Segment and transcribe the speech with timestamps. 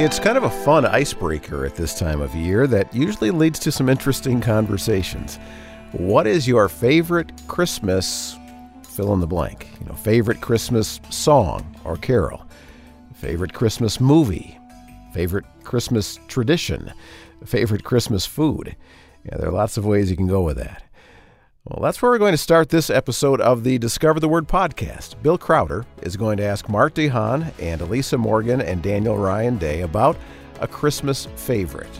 [0.00, 3.72] It's kind of a fun icebreaker at this time of year that usually leads to
[3.72, 5.40] some interesting conversations.
[5.90, 8.36] What is your favorite Christmas
[8.84, 9.66] fill in the blank?
[9.80, 12.46] You know, favorite Christmas song or carol?
[13.16, 14.56] Favorite Christmas movie?
[15.12, 16.92] Favorite Christmas tradition?
[17.44, 18.76] Favorite Christmas food?
[19.24, 20.84] Yeah, there are lots of ways you can go with that.
[21.68, 25.20] Well, that's where we're going to start this episode of the Discover the Word podcast.
[25.22, 29.82] Bill Crowder is going to ask Mart DeHaan and Elisa Morgan and Daniel Ryan Day
[29.82, 30.16] about
[30.60, 31.90] a Christmas favorite.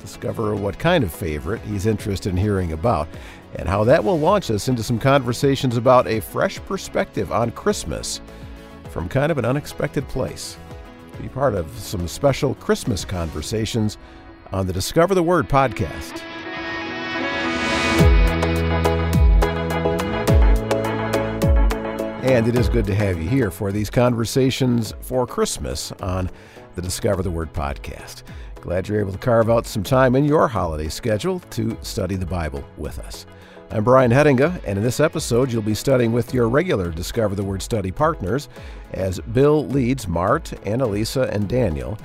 [0.00, 3.06] Discover what kind of favorite he's interested in hearing about
[3.54, 8.20] and how that will launch us into some conversations about a fresh perspective on Christmas
[8.90, 10.56] from kind of an unexpected place.
[11.22, 13.96] Be part of some special Christmas conversations
[14.50, 16.20] on the Discover the Word podcast.
[22.28, 26.30] And it is good to have you here for these conversations for Christmas on
[26.74, 28.22] the Discover the Word podcast.
[28.60, 32.26] Glad you're able to carve out some time in your holiday schedule to study the
[32.26, 33.24] Bible with us.
[33.70, 37.42] I'm Brian Hettinga, and in this episode, you'll be studying with your regular Discover the
[37.42, 38.50] Word study partners
[38.92, 41.96] as Bill leads Mart and Elisa, and Daniel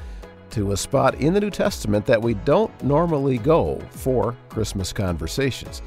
[0.52, 5.82] to a spot in the New Testament that we don't normally go for Christmas conversations.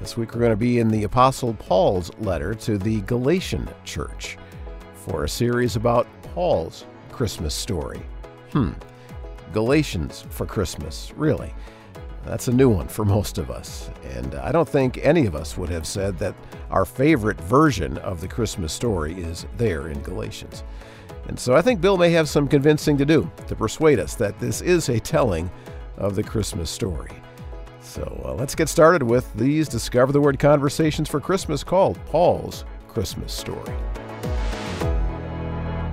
[0.00, 4.36] This week we're going to be in the Apostle Paul's letter to the Galatian church
[4.92, 8.02] for a series about Paul's Christmas story.
[8.52, 8.72] Hmm,
[9.54, 11.54] Galatians for Christmas, really?
[12.26, 13.88] That's a new one for most of us.
[14.04, 16.34] And I don't think any of us would have said that
[16.70, 20.62] our favorite version of the Christmas story is there in Galatians.
[21.26, 24.38] And so I think Bill may have some convincing to do to persuade us that
[24.40, 25.50] this is a telling
[25.96, 27.12] of the Christmas story.
[27.86, 32.64] So uh, let's get started with these Discover the Word conversations for Christmas called Paul's
[32.88, 33.72] Christmas Story.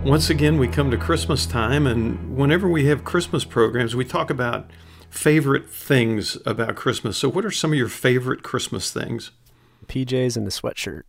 [0.03, 4.29] Once again, we come to Christmas time, and whenever we have Christmas programs, we talk
[4.29, 4.69] about
[5.09, 7.17] favorite things about Christmas.
[7.17, 9.31] So, what are some of your favorite Christmas things?
[9.85, 11.03] PJs and a sweatshirt.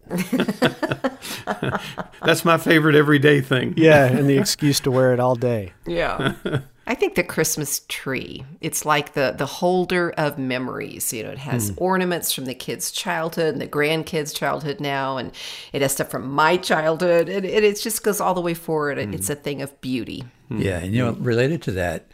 [2.25, 3.75] That's my favorite everyday thing.
[3.77, 5.73] Yeah, and the excuse to wear it all day.
[5.87, 6.35] Yeah.
[6.87, 8.45] I think the Christmas tree.
[8.61, 11.13] It's like the the holder of memories.
[11.13, 11.81] You know, it has mm.
[11.81, 15.33] ornaments from the kids' childhood and the grandkids' childhood now, and
[15.73, 18.99] it has stuff from my childhood, and it, it just goes all the way forward.
[18.99, 19.15] Mm.
[19.15, 20.25] It's a thing of beauty.
[20.51, 22.07] Yeah, and you know, related to that,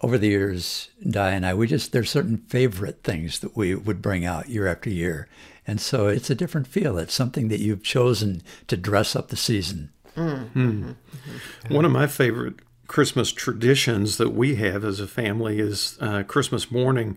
[0.00, 4.02] over the years, Di and I, we just there's certain favorite things that we would
[4.02, 5.28] bring out year after year,
[5.66, 6.98] and so it's a different feel.
[6.98, 9.90] It's something that you've chosen to dress up the season.
[10.16, 10.50] Mm.
[10.50, 11.74] Mm-hmm.
[11.74, 16.70] One of my favorite Christmas traditions that we have as a family is uh, Christmas
[16.70, 17.16] morning.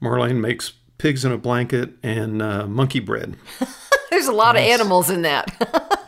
[0.00, 3.36] Marlene makes pigs in a blanket and uh, monkey bread.
[4.10, 4.66] there's a lot nice.
[4.66, 5.52] of animals in that.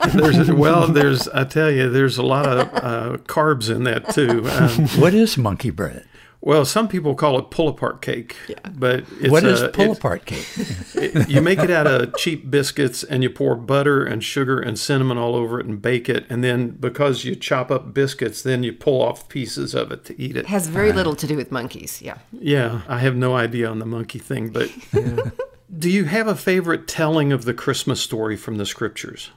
[0.15, 4.49] there's well, there's I tell you, there's a lot of uh, carbs in that too.
[4.49, 6.07] Um, what is monkey bread?
[6.41, 8.37] Well, some people call it pull apart cake.
[8.49, 8.57] Yeah.
[8.73, 10.47] But it's what is pull apart cake?
[10.95, 14.79] it, you make it out of cheap biscuits and you pour butter and sugar and
[14.79, 16.25] cinnamon all over it and bake it.
[16.31, 20.21] And then because you chop up biscuits, then you pull off pieces of it to
[20.21, 20.41] eat it.
[20.41, 22.01] it has very little to do with monkeys.
[22.01, 22.19] Yeah.
[22.33, 22.83] Yeah.
[22.87, 25.31] I have no idea on the monkey thing, but yeah.
[25.77, 29.31] do you have a favorite telling of the Christmas story from the scriptures?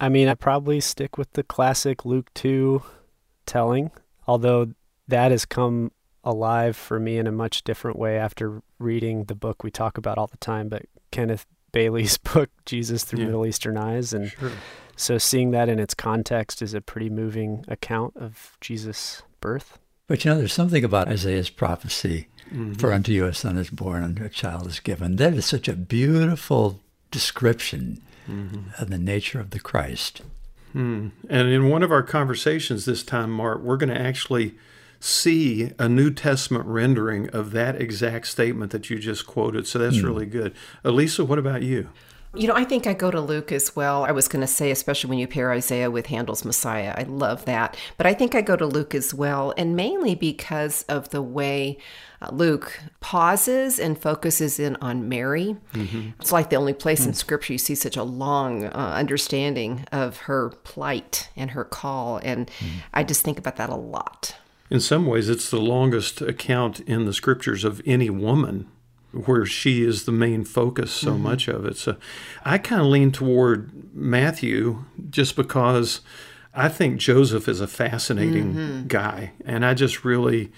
[0.00, 2.82] I mean, I probably stick with the classic Luke 2
[3.46, 3.92] telling,
[4.26, 4.72] although
[5.06, 5.92] that has come
[6.24, 10.18] alive for me in a much different way after reading the book we talk about
[10.18, 13.26] all the time, but Kenneth Bailey's book, Jesus Through yeah.
[13.26, 14.12] Middle Eastern Eyes.
[14.12, 14.52] And sure.
[14.96, 19.78] so seeing that in its context is a pretty moving account of Jesus' birth.
[20.06, 22.74] But you know, there's something about Isaiah's prophecy mm-hmm.
[22.74, 25.16] for unto you a son is born, and a child is given.
[25.16, 26.80] That is such a beautiful
[27.10, 28.80] description mm-hmm.
[28.80, 30.22] of the nature of the Christ.
[30.72, 31.08] Hmm.
[31.28, 34.54] And in one of our conversations this time, Mart, we're going to actually
[35.02, 39.66] see a New Testament rendering of that exact statement that you just quoted.
[39.66, 40.04] So that's mm.
[40.04, 40.54] really good.
[40.84, 41.88] Elisa, what about you?
[42.34, 44.04] You know, I think I go to Luke as well.
[44.04, 47.44] I was going to say, especially when you pair Isaiah with Handel's Messiah, I love
[47.44, 47.76] that.
[47.98, 51.78] But I think I go to Luke as well, and mainly because of the way
[52.22, 55.56] uh, Luke pauses and focuses in on Mary.
[55.74, 56.10] Mm-hmm.
[56.20, 57.10] It's like the only place mm-hmm.
[57.10, 62.18] in Scripture you see such a long uh, understanding of her plight and her call.
[62.22, 62.78] And mm-hmm.
[62.94, 64.36] I just think about that a lot
[64.72, 68.66] in some ways, it's the longest account in the scriptures of any woman
[69.12, 71.24] where she is the main focus so mm-hmm.
[71.24, 71.76] much of it.
[71.76, 71.96] So
[72.42, 76.00] I kind of lean toward Matthew just because
[76.54, 78.86] I think Joseph is a fascinating mm-hmm.
[78.86, 79.32] guy.
[79.44, 80.50] And I just really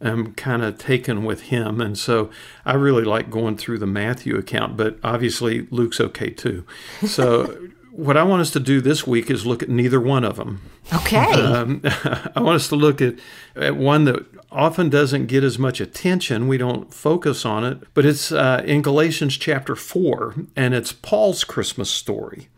[0.00, 1.82] am kind of taken with him.
[1.82, 2.30] And so
[2.64, 6.64] I really like going through the Matthew account, but obviously Luke's okay too.
[7.06, 7.68] So
[7.98, 10.62] what I want us to do this week is look at neither one of them.
[10.94, 11.32] Okay.
[11.32, 13.16] Um, I want us to look at,
[13.56, 16.46] at one that often doesn't get as much attention.
[16.46, 21.42] We don't focus on it, but it's uh, in Galatians chapter 4, and it's Paul's
[21.42, 22.48] Christmas story.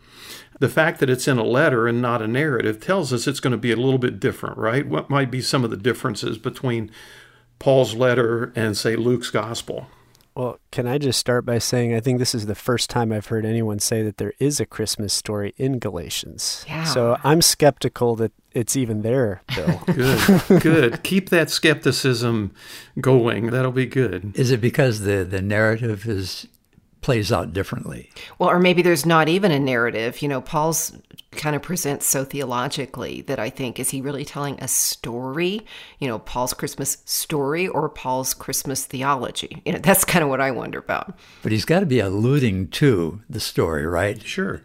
[0.59, 3.53] The fact that it's in a letter and not a narrative tells us it's going
[3.53, 4.87] to be a little bit different, right?
[4.87, 6.91] What might be some of the differences between
[7.59, 9.87] Paul's letter and, say, Luke's gospel?
[10.41, 13.27] Well, can I just start by saying I think this is the first time I've
[13.27, 16.65] heard anyone say that there is a Christmas story in Galatians.
[16.67, 16.85] Yeah.
[16.85, 19.83] So I'm skeptical that it's even there, Bill.
[19.87, 21.03] Good, good.
[21.03, 22.55] Keep that skepticism
[22.99, 23.49] going.
[23.49, 24.33] That'll be good.
[24.35, 26.49] Is it because the, the narrative is
[27.03, 28.11] plays out differently?
[28.39, 30.23] Well, or maybe there's not even a narrative.
[30.23, 30.97] You know, Paul's
[31.33, 35.65] kind of presents so theologically that I think is he really telling a story?
[35.99, 39.63] You know, Paul's Christmas story or Paul's Christmas theology?
[39.71, 41.17] You know, that's kind of what I wonder about.
[41.43, 44.21] But he's got to be alluding to the story, right?
[44.21, 44.63] Sure.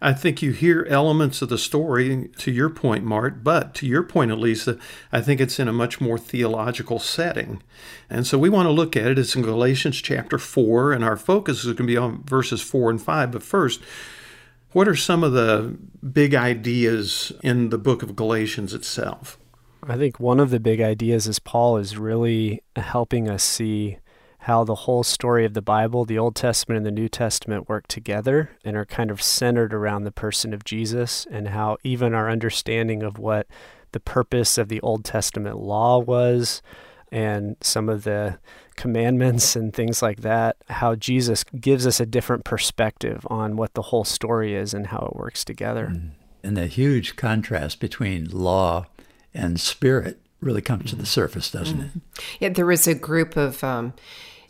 [0.00, 4.02] I think you hear elements of the story, to your point, Mart, but to your
[4.02, 4.78] point, Elisa,
[5.10, 7.62] I think it's in a much more theological setting.
[8.08, 9.18] And so we want to look at it.
[9.18, 12.90] It's in Galatians chapter 4, and our focus is going to be on verses 4
[12.90, 13.32] and 5.
[13.32, 13.80] But first,
[14.76, 15.74] what are some of the
[16.12, 19.38] big ideas in the book of Galatians itself?
[19.82, 23.96] I think one of the big ideas is Paul is really helping us see
[24.40, 27.86] how the whole story of the Bible, the Old Testament and the New Testament, work
[27.86, 32.28] together and are kind of centered around the person of Jesus, and how even our
[32.28, 33.46] understanding of what
[33.92, 36.60] the purpose of the Old Testament law was
[37.10, 38.38] and some of the
[38.76, 43.82] commandments and things like that, how Jesus gives us a different perspective on what the
[43.82, 45.88] whole story is and how it works together.
[45.92, 46.10] Mm.
[46.42, 48.86] And the huge contrast between law
[49.34, 51.90] and spirit really comes to the surface, doesn't it?
[52.40, 53.94] Yeah, there was a group of um,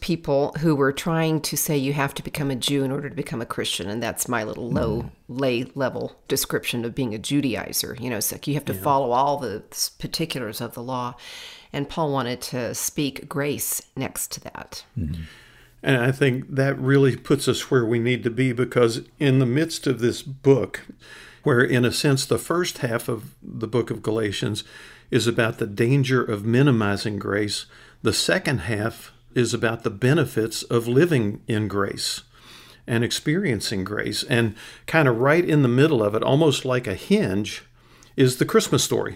[0.01, 3.15] people who were trying to say you have to become a Jew in order to
[3.15, 7.99] become a Christian, and that's my little low lay level description of being a Judaizer.
[8.01, 9.63] You know, it's like you have to follow all the
[9.99, 11.15] particulars of the law,
[11.77, 14.83] and Paul wanted to speak grace next to that.
[15.83, 19.47] And I think that really puts us where we need to be because, in the
[19.47, 20.87] midst of this book,
[21.43, 24.65] where in a sense the first half of the book of Galatians
[25.11, 27.67] is about the danger of minimizing grace,
[28.03, 32.23] the second half is about the benefits of living in grace
[32.87, 34.23] and experiencing grace.
[34.23, 34.57] And
[34.87, 37.65] kind of right in the middle of it, almost like a hinge,
[38.17, 39.15] is the Christmas story,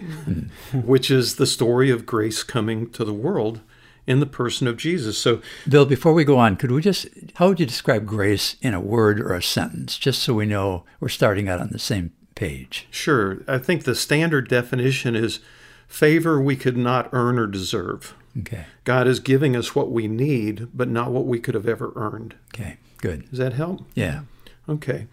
[0.73, 3.61] which is the story of grace coming to the world
[4.07, 5.17] in the person of Jesus.
[5.17, 8.73] So, Bill, before we go on, could we just, how would you describe grace in
[8.73, 12.11] a word or a sentence, just so we know we're starting out on the same
[12.35, 12.87] page?
[12.89, 15.39] sure, I think the standard definition is
[15.87, 18.15] favor we could not earn or deserve.
[18.39, 18.65] Okay.
[18.85, 22.35] God is giving us what we need, but not what we could have ever earned.
[22.53, 22.77] Okay.
[22.97, 23.29] Good.
[23.29, 23.81] Does that help?
[23.93, 24.21] Yeah.
[24.69, 25.07] Okay.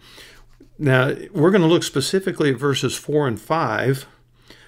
[0.81, 4.07] Now, we're going to look specifically at verses 4 and 5.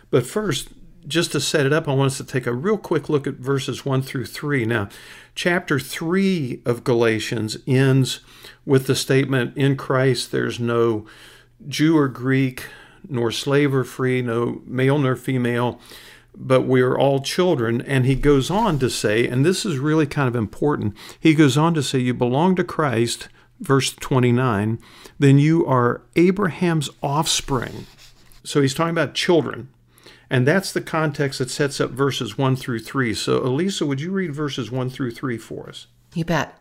[0.09, 0.67] But first,
[1.07, 3.35] just to set it up, I want us to take a real quick look at
[3.35, 4.65] verses 1 through 3.
[4.65, 4.89] Now,
[5.35, 8.19] chapter 3 of Galatians ends
[8.65, 11.05] with the statement In Christ there's no
[11.67, 12.65] Jew or Greek,
[13.07, 15.79] nor slave or free, no male nor female,
[16.35, 17.81] but we are all children.
[17.81, 21.57] And he goes on to say, and this is really kind of important, he goes
[21.57, 23.29] on to say, You belong to Christ,
[23.61, 24.79] verse 29,
[25.21, 27.85] then you are Abraham's offspring.
[28.43, 29.69] So he's talking about children.
[30.29, 33.13] And that's the context that sets up verses 1 through 3.
[33.13, 35.87] So, Elisa, would you read verses 1 through 3 for us?
[36.15, 36.57] You bet.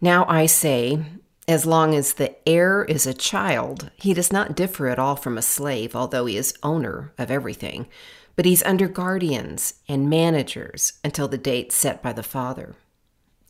[0.00, 1.04] Now I say,
[1.48, 5.36] as long as the heir is a child, he does not differ at all from
[5.36, 7.88] a slave, although he is owner of everything.
[8.36, 12.76] But he's under guardians and managers until the date set by the father.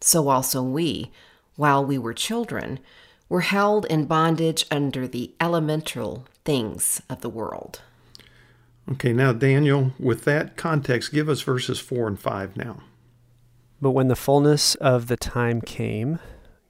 [0.01, 1.13] So also we,
[1.57, 2.81] while we were children,
[3.31, 7.81] were held in bondage under the elemental things of the world.
[8.91, 12.83] Okay, now, Daniel, with that context, give us verses 4 and 5 now.
[13.81, 16.19] But when the fullness of the time came,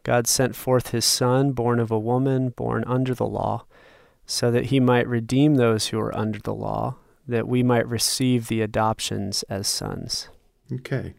[0.02, 3.64] God sent forth his Son, born of a woman, born under the law,
[4.26, 8.48] so that he might redeem those who are under the law, that we might receive
[8.48, 10.28] the adoptions as sons.
[10.70, 11.14] Okay.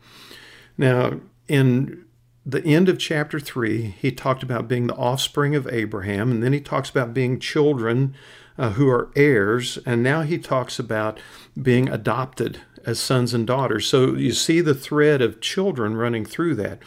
[0.78, 2.06] Now, in
[2.46, 6.54] the end of chapter 3, he talked about being the offspring of Abraham, and then
[6.54, 8.16] he talks about being children
[8.58, 11.20] uh, who are heirs, and now he talks about
[11.62, 13.86] being adopted as sons and daughters.
[13.86, 16.80] So you see the thread of children running through that.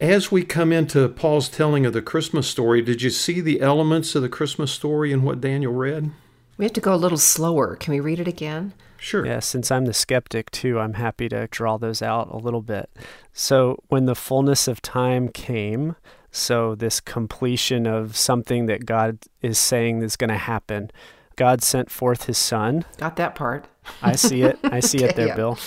[0.00, 4.14] As we come into Paul's telling of the Christmas story, did you see the elements
[4.14, 6.10] of the Christmas story in what Daniel read?
[6.56, 7.76] We have to go a little slower.
[7.76, 8.72] Can we read it again?
[9.00, 9.24] Sure.
[9.26, 12.90] Yeah, since I'm the skeptic too, I'm happy to draw those out a little bit.
[13.32, 15.96] So, when the fullness of time came,
[16.30, 20.90] So, this completion of something that God is saying is going to happen.
[21.34, 22.84] God sent forth his son.
[22.98, 23.64] Got that part.
[24.02, 24.58] I see it.
[24.62, 25.34] I see it there, yeah.
[25.36, 25.58] Bill.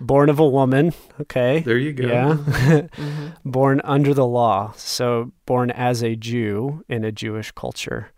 [0.00, 0.94] Born of a woman.
[1.20, 1.60] Okay.
[1.60, 2.06] There you go.
[2.06, 2.34] Yeah.
[2.34, 3.26] Mm-hmm.
[3.50, 4.72] born under the law.
[4.76, 8.12] So, born as a Jew in a Jewish culture,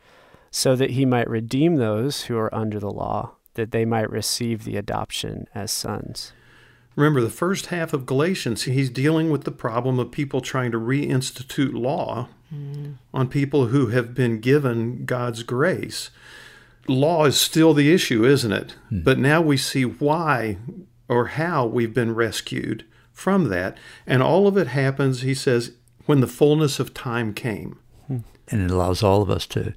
[0.50, 4.64] so that he might redeem those who are under the law, that they might receive
[4.64, 6.32] the adoption as sons.
[6.96, 10.80] Remember, the first half of Galatians, he's dealing with the problem of people trying to
[10.80, 12.92] reinstitute law hmm.
[13.14, 16.10] on people who have been given God's grace.
[16.88, 18.74] Law is still the issue, isn't it?
[18.88, 19.02] Hmm.
[19.02, 20.58] But now we see why
[21.08, 23.76] or how we've been rescued from that.
[24.06, 25.72] And all of it happens, he says,
[26.06, 27.78] when the fullness of time came.
[28.08, 28.18] Hmm.
[28.48, 29.72] And it allows all of us to,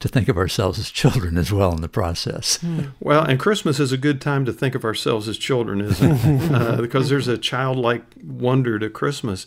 [0.00, 2.58] to think of ourselves as children as well in the process.
[2.98, 6.52] Well, and Christmas is a good time to think of ourselves as children, isn't it?
[6.54, 9.46] uh, because there's a childlike wonder to Christmas.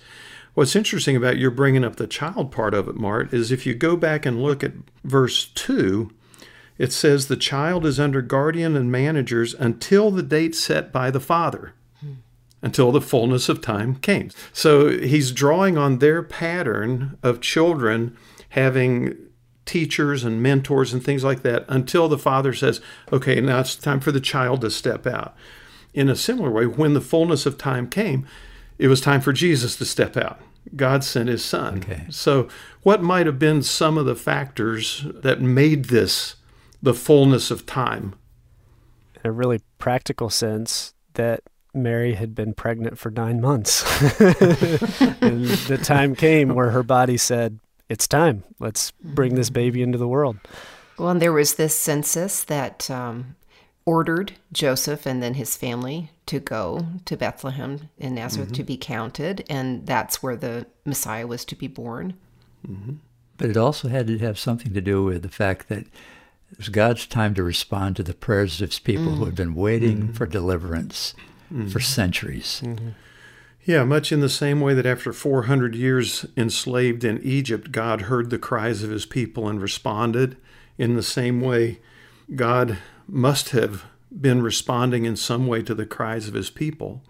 [0.54, 3.74] What's interesting about your bringing up the child part of it, Mart, is if you
[3.74, 6.12] go back and look at verse 2,
[6.78, 11.20] it says the child is under guardian and managers until the date set by the
[11.20, 11.74] father,
[12.62, 14.30] until the fullness of time came.
[14.52, 18.16] So he's drawing on their pattern of children
[18.50, 19.18] having
[19.66, 24.00] teachers and mentors and things like that until the father says, okay, now it's time
[24.00, 25.36] for the child to step out.
[25.94, 28.26] In a similar way, when the fullness of time came,
[28.78, 30.42] it was time for Jesus to step out.
[30.76, 31.80] God sent his son.
[31.80, 32.06] Okay.
[32.10, 32.48] So,
[32.82, 36.36] what might have been some of the factors that made this
[36.82, 38.16] the fullness of time?
[39.24, 41.44] In a really practical sense, that
[41.74, 43.84] Mary had been pregnant for nine months.
[44.20, 48.44] and the time came where her body said, It's time.
[48.60, 49.54] Let's bring this mm-hmm.
[49.54, 50.38] baby into the world.
[50.98, 53.36] Well, and there was this census that um,
[53.86, 58.56] ordered Joseph and then his family to go to Bethlehem in Nazareth mm-hmm.
[58.56, 62.14] to be counted, and that's where the Messiah was to be born.
[62.68, 62.94] Mm-hmm.
[63.38, 65.86] But it also had to have something to do with the fact that
[66.52, 69.38] it was God's time to respond to the prayers of his people who had mm.
[69.38, 71.16] been waiting for deliverance
[71.70, 72.62] for centuries.
[73.66, 78.30] Yeah, much in the same way that after 400 years enslaved in Egypt, God heard
[78.30, 80.36] the cries of his people and responded.
[80.78, 81.80] In the same way,
[82.36, 82.78] God
[83.08, 87.04] must have been responding in some way to the cries of his people.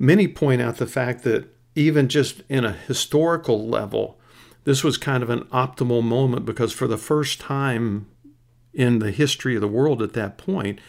[0.00, 4.18] Many point out the fact that even just in a historical level,
[4.64, 8.08] this was kind of an optimal moment because for the first time
[8.74, 10.80] in the history of the world at that point,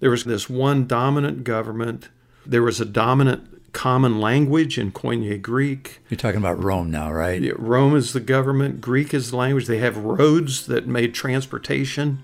[0.00, 2.10] there was this one dominant government.
[2.44, 6.00] There was a dominant common language in Koine Greek.
[6.08, 7.42] You're talking about Rome now, right?
[7.42, 9.66] Yeah, Rome is the government, Greek is the language.
[9.66, 12.20] They have roads that made transportation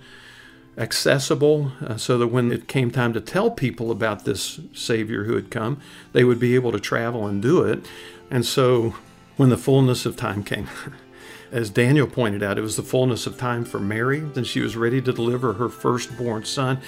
[0.78, 5.34] accessible uh, so that when it came time to tell people about this Savior who
[5.34, 5.78] had come,
[6.12, 7.84] they would be able to travel and do it.
[8.30, 8.94] And so
[9.36, 10.68] when the fullness of time came,
[11.52, 14.76] as Daniel pointed out, it was the fullness of time for Mary, and she was
[14.76, 16.80] ready to deliver her firstborn son.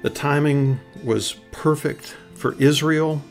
[0.00, 3.22] The timing was perfect for Israel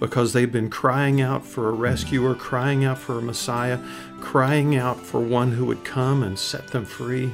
[0.00, 3.78] because they'd been crying out for a rescuer, crying out for a Messiah,
[4.20, 7.30] crying out for one who would come and set them free.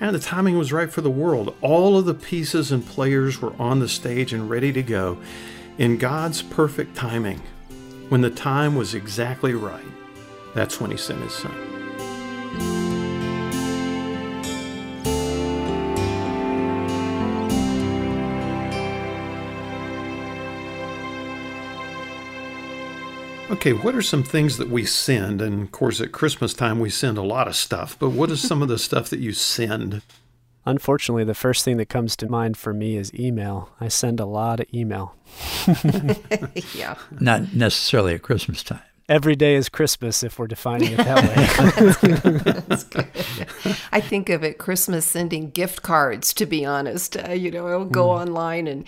[0.00, 1.54] And the timing was right for the world.
[1.60, 5.18] All of the pieces and players were on the stage and ready to go
[5.76, 7.42] in God's perfect timing.
[8.08, 9.84] When the time was exactly right,
[10.54, 11.79] that's when He sent His Son.
[23.60, 25.42] Okay, what are some things that we send?
[25.42, 28.40] And of course, at Christmas time, we send a lot of stuff, but what is
[28.40, 30.00] some of the stuff that you send?
[30.64, 33.68] Unfortunately, the first thing that comes to mind for me is email.
[33.78, 35.14] I send a lot of email.
[36.74, 36.94] yeah.
[37.20, 38.80] Not necessarily at Christmas time.
[39.10, 41.22] Every day is Christmas if we're defining it that
[43.66, 43.74] way.
[43.92, 47.18] I think of it Christmas sending gift cards, to be honest.
[47.18, 48.86] Uh, you know, I'll go online and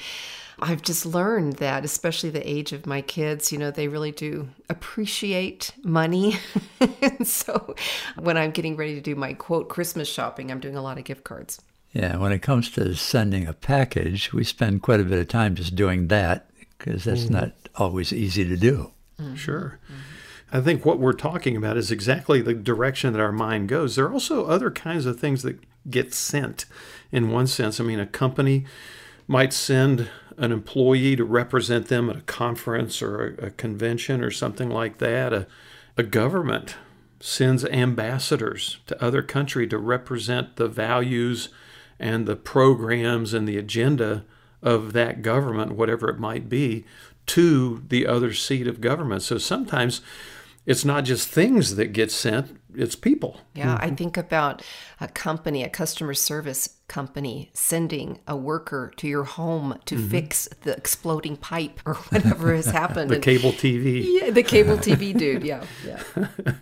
[0.62, 4.48] I've just learned that, especially the age of my kids, you know, they really do
[4.68, 6.36] appreciate money.
[7.02, 7.74] and so
[8.18, 11.04] when I'm getting ready to do my quote Christmas shopping, I'm doing a lot of
[11.04, 11.60] gift cards.
[11.92, 15.56] Yeah, when it comes to sending a package, we spend quite a bit of time
[15.56, 17.34] just doing that because that's mm-hmm.
[17.34, 18.92] not always easy to do.
[19.20, 19.34] Mm-hmm.
[19.34, 19.78] Sure.
[20.52, 23.96] I think what we're talking about is exactly the direction that our mind goes.
[23.96, 25.58] There are also other kinds of things that
[25.90, 26.66] get sent
[27.10, 27.80] in one sense.
[27.80, 28.64] I mean, a company
[29.26, 30.08] might send
[30.38, 34.98] an employee to represent them at a conference or a, a convention or something like
[34.98, 35.32] that.
[35.32, 35.46] A,
[35.96, 36.76] a government
[37.20, 41.48] sends ambassadors to other country to represent the values
[41.98, 44.24] and the programs and the agenda
[44.62, 46.84] of that government, whatever it might be,
[47.26, 49.22] to the other seat of government.
[49.22, 50.00] So sometimes
[50.66, 53.40] it's not just things that get sent, it's people.
[53.54, 53.96] Yeah, I mm-hmm.
[53.96, 54.62] think about
[55.00, 60.76] a company, a customer service company, sending a worker to your home to fix the
[60.76, 63.10] exploding pipe or whatever has happened.
[63.10, 64.04] The And- cable TV.
[64.06, 65.42] yeah, the cable TV dude.
[65.42, 66.02] Yeah, yeah.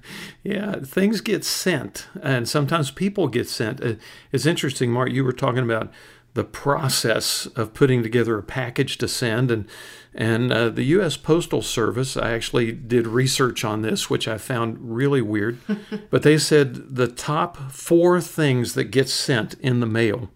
[0.42, 3.82] Yeah, things get sent, and sometimes people get sent.
[3.84, 3.94] Uh,
[4.32, 5.10] It's interesting, Mart.
[5.12, 5.92] You were talking about
[6.34, 9.66] the process of putting together a package to send, and
[10.14, 11.16] and uh, the U.S.
[11.16, 12.16] Postal Service.
[12.16, 15.58] I actually did research on this, which I found really weird.
[16.10, 20.30] but they said the top four things that get sent in the mail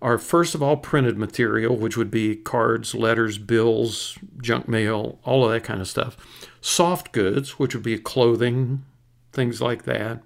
[0.00, 5.44] are first of all printed material, which would be cards, letters, bills, junk mail, all
[5.44, 6.16] of that kind of stuff.
[6.60, 8.84] Soft goods, which would be clothing,
[9.32, 10.20] things like that.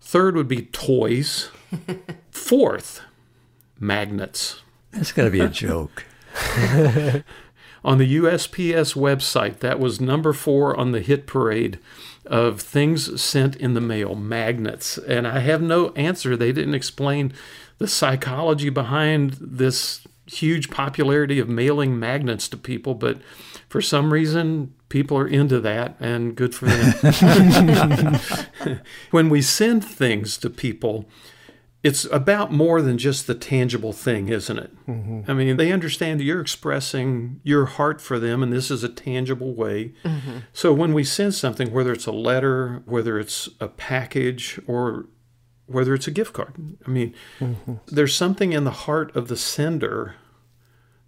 [0.00, 1.50] Third would be toys.
[2.30, 3.00] Fourth,
[3.80, 4.60] magnets.
[4.92, 6.04] That's got to be a joke.
[7.86, 11.78] On the USPS website, that was number four on the hit parade
[12.24, 14.98] of things sent in the mail magnets.
[14.98, 16.36] And I have no answer.
[16.36, 17.32] They didn't explain
[17.78, 23.20] the psychology behind this huge popularity of mailing magnets to people, but
[23.68, 28.18] for some reason, people are into that, and good for them.
[29.12, 31.08] when we send things to people,
[31.86, 34.86] it's about more than just the tangible thing, isn't it?
[34.88, 35.30] Mm-hmm.
[35.30, 38.88] I mean, they understand that you're expressing your heart for them, and this is a
[38.88, 39.92] tangible way.
[40.02, 40.38] Mm-hmm.
[40.52, 45.06] So when we send something, whether it's a letter, whether it's a package, or
[45.66, 47.74] whether it's a gift card, I mean, mm-hmm.
[47.86, 50.16] there's something in the heart of the sender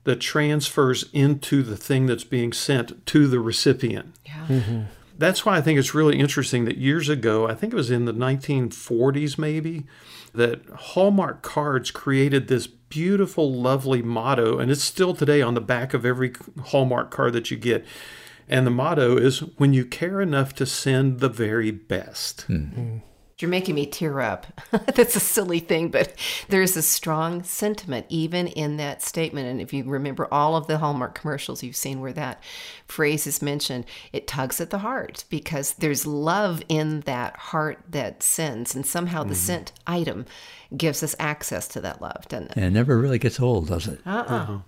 [0.04, 4.84] that transfers into the thing that's being sent to the recipient Yeah.
[5.18, 8.04] That's why I think it's really interesting that years ago, I think it was in
[8.04, 9.84] the 1940s maybe,
[10.32, 15.92] that Hallmark cards created this beautiful, lovely motto, and it's still today on the back
[15.92, 16.32] of every
[16.66, 17.84] Hallmark card that you get.
[18.48, 22.42] And the motto is when you care enough to send the very best.
[22.42, 22.64] Hmm.
[22.64, 22.96] Hmm.
[23.40, 24.46] You're making me tear up.
[24.70, 26.12] That's a silly thing, but
[26.48, 29.46] there's a strong sentiment even in that statement.
[29.46, 32.42] And if you remember all of the Hallmark commercials you've seen where that
[32.86, 38.24] phrase is mentioned, it tugs at the heart because there's love in that heart that
[38.24, 38.74] sends.
[38.74, 39.34] And somehow the mm-hmm.
[39.34, 40.26] sent item
[40.76, 42.56] gives us access to that love, doesn't it?
[42.56, 44.00] And it never really gets old, does it?
[44.04, 44.34] Uh-uh.
[44.34, 44.58] Uh-huh.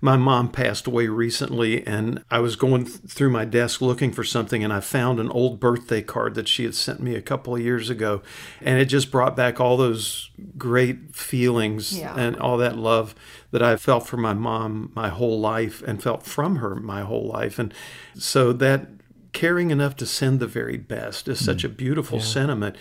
[0.00, 4.24] My mom passed away recently, and I was going th- through my desk looking for
[4.24, 7.54] something, and I found an old birthday card that she had sent me a couple
[7.54, 8.22] of years ago.
[8.62, 12.14] And it just brought back all those great feelings Yeah.
[12.16, 13.14] and all that love
[13.50, 17.26] that I felt for my mom my whole life and felt from her my whole
[17.26, 17.58] life.
[17.58, 17.74] And
[18.14, 18.88] so that
[19.32, 21.66] caring enough to send the very best is such mm.
[21.66, 22.76] a beautiful sentiment.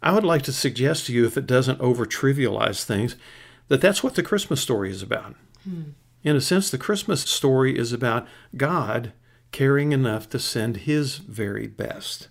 [0.00, 3.16] I would like to suggest to you, if it doesn't over trivialize things,
[3.66, 5.34] that that's what the Christmas story is about.
[6.24, 8.26] In a sense, the Christmas story is about
[8.56, 9.12] God
[9.50, 12.28] caring enough to send his very best.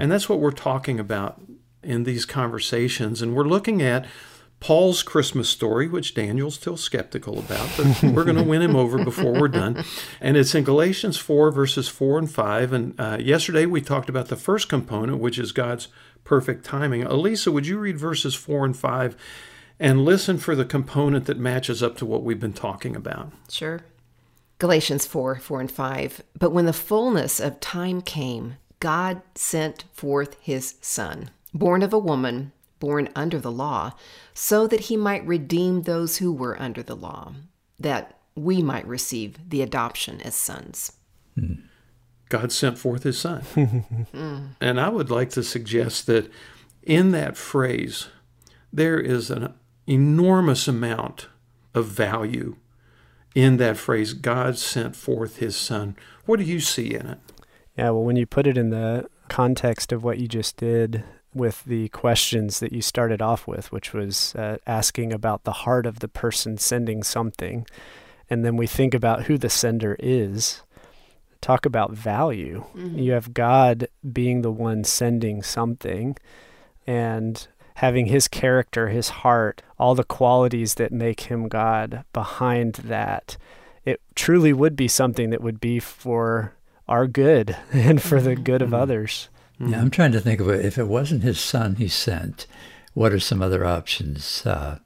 [0.00, 1.40] And that's what we're talking about
[1.82, 3.22] in these conversations.
[3.22, 4.06] And we're looking at
[4.60, 9.02] Paul's Christmas story, which Daniel's still skeptical about, but we're going to win him over
[9.04, 9.84] before we're done.
[10.20, 12.72] And it's in Galatians 4, verses 4 and 5.
[12.72, 15.88] And uh, yesterday we talked about the first component, which is God's
[16.24, 17.02] perfect timing.
[17.02, 19.16] Elisa, would you read verses 4 and 5
[19.78, 23.32] and listen for the component that matches up to what we've been talking about?
[23.50, 23.80] Sure.
[24.58, 26.22] Galatians 4 4 and 5.
[26.38, 31.98] But when the fullness of time came, God sent forth his Son, born of a
[31.98, 33.92] woman, born under the law,
[34.34, 37.34] so that he might redeem those who were under the law,
[37.78, 40.92] that we might receive the adoption as sons.
[42.28, 43.44] God sent forth his son.
[44.60, 46.30] and I would like to suggest that
[46.82, 48.08] in that phrase,
[48.72, 49.54] there is an
[49.86, 51.28] enormous amount
[51.74, 52.56] of value
[53.34, 55.96] in that phrase God sent forth his son.
[56.24, 57.18] What do you see in it?
[57.76, 61.62] Yeah, well, when you put it in the context of what you just did with
[61.64, 65.98] the questions that you started off with, which was uh, asking about the heart of
[65.98, 67.66] the person sending something,
[68.30, 70.62] and then we think about who the sender is,
[71.42, 72.64] talk about value.
[72.74, 76.16] You have God being the one sending something
[76.86, 83.36] and having his character, his heart, all the qualities that make him God behind that.
[83.84, 86.54] It truly would be something that would be for
[86.88, 89.28] our good and for the good of others.
[89.58, 90.64] Yeah, I'm trying to think of it.
[90.64, 92.46] If it wasn't his son he sent,
[92.94, 94.44] what are some other options?
[94.44, 94.78] Uh,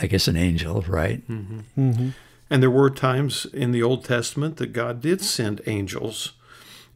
[0.00, 1.26] I guess an angel, right?
[1.28, 2.10] Mm-hmm.
[2.50, 6.32] And there were times in the Old Testament that God did send angels.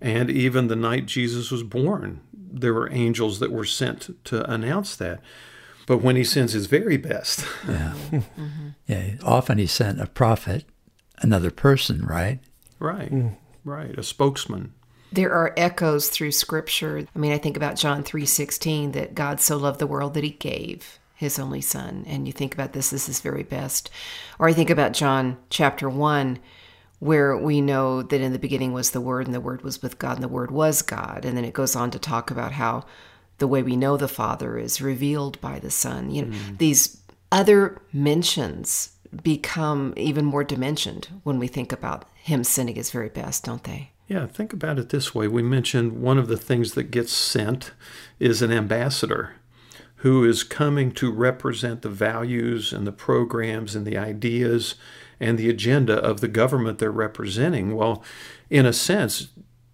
[0.01, 4.97] And even the night Jesus was born, there were angels that were sent to announce
[4.97, 5.21] that.
[5.87, 7.95] But when he sends his very best, Yeah.
[8.87, 9.11] Yeah.
[9.25, 10.65] Often he sent a prophet,
[11.19, 12.39] another person, right?
[12.79, 13.13] right,
[13.65, 14.73] right, a spokesman.
[15.13, 17.07] There are echoes through scripture.
[17.15, 20.31] I mean, I think about John 3:16 that God so loved the world that he
[20.31, 22.05] gave his only son.
[22.07, 23.91] And you think about this, this is very best.
[24.39, 26.39] Or I think about John chapter 1
[27.01, 29.99] where we know that in the beginning was the word and the word was with
[29.99, 31.25] God and the word was God.
[31.25, 32.85] And then it goes on to talk about how
[33.39, 36.11] the way we know the Father is revealed by the Son.
[36.11, 36.59] You know, mm.
[36.59, 37.01] these
[37.33, 38.91] other mentions
[39.23, 43.91] become even more dimensioned when we think about him sending his very best, don't they?
[44.07, 45.27] Yeah, think about it this way.
[45.27, 47.73] We mentioned one of the things that gets sent
[48.19, 49.35] is an ambassador
[49.97, 54.75] who is coming to represent the values and the programs and the ideas
[55.21, 57.77] and the agenda of the government they're representing.
[57.77, 58.03] Well,
[58.49, 59.29] in a sense,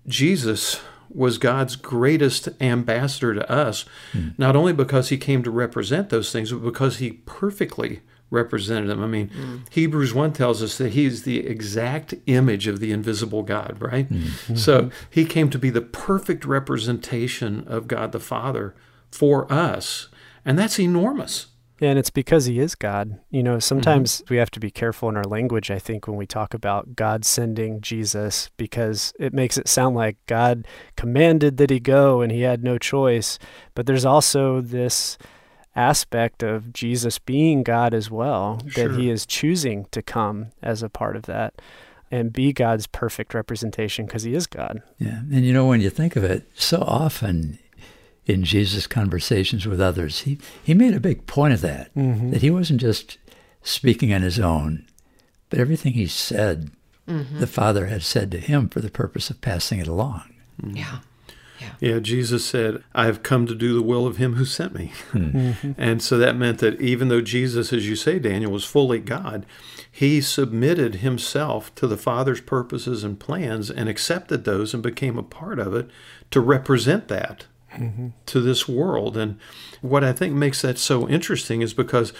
[0.06, 4.30] Jesus was God's greatest ambassador to us, hmm.
[4.36, 9.02] not only because he came to represent those things, but because he perfectly represented them.
[9.02, 9.60] I mean, mm.
[9.70, 14.10] Hebrews 1 tells us that he's the exact image of the invisible God, right?
[14.10, 14.56] Mm-hmm.
[14.56, 18.74] So he came to be the perfect representation of God the Father
[19.10, 20.08] for us.
[20.44, 21.46] And that's enormous.
[21.80, 23.18] Yeah, and it's because he is God.
[23.30, 24.34] You know, sometimes mm-hmm.
[24.34, 27.24] we have to be careful in our language, I think, when we talk about God
[27.24, 32.42] sending Jesus, because it makes it sound like God commanded that he go and he
[32.42, 33.38] had no choice.
[33.74, 35.18] But there's also this
[35.74, 38.88] aspect of Jesus being God as well, sure.
[38.88, 41.60] that he is choosing to come as a part of that
[42.10, 44.80] and be God's perfect representation because he is God.
[44.98, 45.20] Yeah.
[45.30, 47.58] And you know, when you think of it, so often
[48.26, 50.22] in Jesus' conversations with others.
[50.22, 52.30] He, he made a big point of that, mm-hmm.
[52.30, 53.18] that he wasn't just
[53.62, 54.84] speaking on his own,
[55.48, 56.70] but everything he said,
[57.08, 57.38] mm-hmm.
[57.38, 60.34] the Father had said to him for the purpose of passing it along.
[60.60, 60.76] Mm-hmm.
[60.76, 60.98] Yeah.
[61.58, 61.70] Yeah.
[61.80, 64.92] yeah, Jesus said, I have come to do the will of him who sent me.
[65.12, 65.30] Hmm.
[65.30, 65.72] Mm-hmm.
[65.78, 69.46] And so that meant that even though Jesus, as you say, Daniel, was fully God,
[69.90, 75.22] he submitted himself to the Father's purposes and plans and accepted those and became a
[75.22, 75.88] part of it
[76.30, 77.46] to represent that
[77.78, 78.08] mm-hmm.
[78.26, 79.16] to this world.
[79.16, 79.38] And
[79.80, 82.12] what I think makes that so interesting is because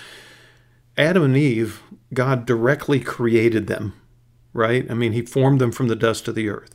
[0.96, 1.82] Adam and Eve,
[2.14, 3.94] God directly created them,
[4.52, 4.90] right?
[4.90, 6.74] I mean, He formed them from the dust of the earth.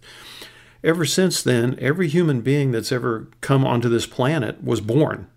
[0.83, 5.27] Ever since then, every human being that's ever come onto this planet was born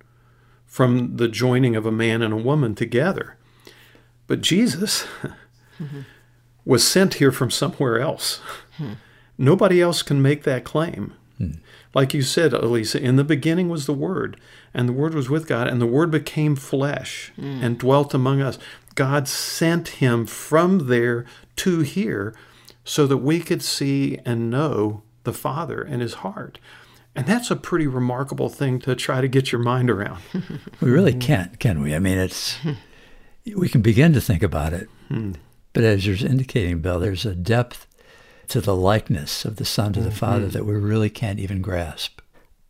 [0.65, 3.37] from the joining of a man and a woman together.
[4.27, 5.07] But Jesus
[5.79, 6.01] mm-hmm.
[6.65, 8.41] was sent here from somewhere else.
[8.77, 8.95] Hmm.
[9.37, 11.15] Nobody else can make that claim.
[11.39, 11.53] Hmm.
[11.95, 14.39] Like you said, Elisa, in the beginning was the Word,
[14.73, 18.59] and the Word was with God, and the Word became flesh and dwelt among us.
[18.95, 21.25] God sent him from there
[21.57, 22.35] to here
[22.85, 26.59] so that we could see and know the Father and his heart.
[27.17, 30.21] And that's a pretty remarkable thing to try to get your mind around.
[30.81, 31.95] we really can't, can we?
[31.95, 32.59] I mean, it's
[33.57, 34.89] we can begin to think about it.
[35.09, 35.33] Hmm.
[35.73, 37.87] But as you're indicating, Bill, there's a depth
[38.49, 40.19] to the likeness of the Son to the mm-hmm.
[40.19, 42.21] Father that we really can't even grasp.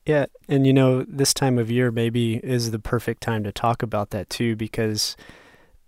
[0.07, 3.83] Yeah, and you know, this time of year maybe is the perfect time to talk
[3.83, 5.17] about that too, because,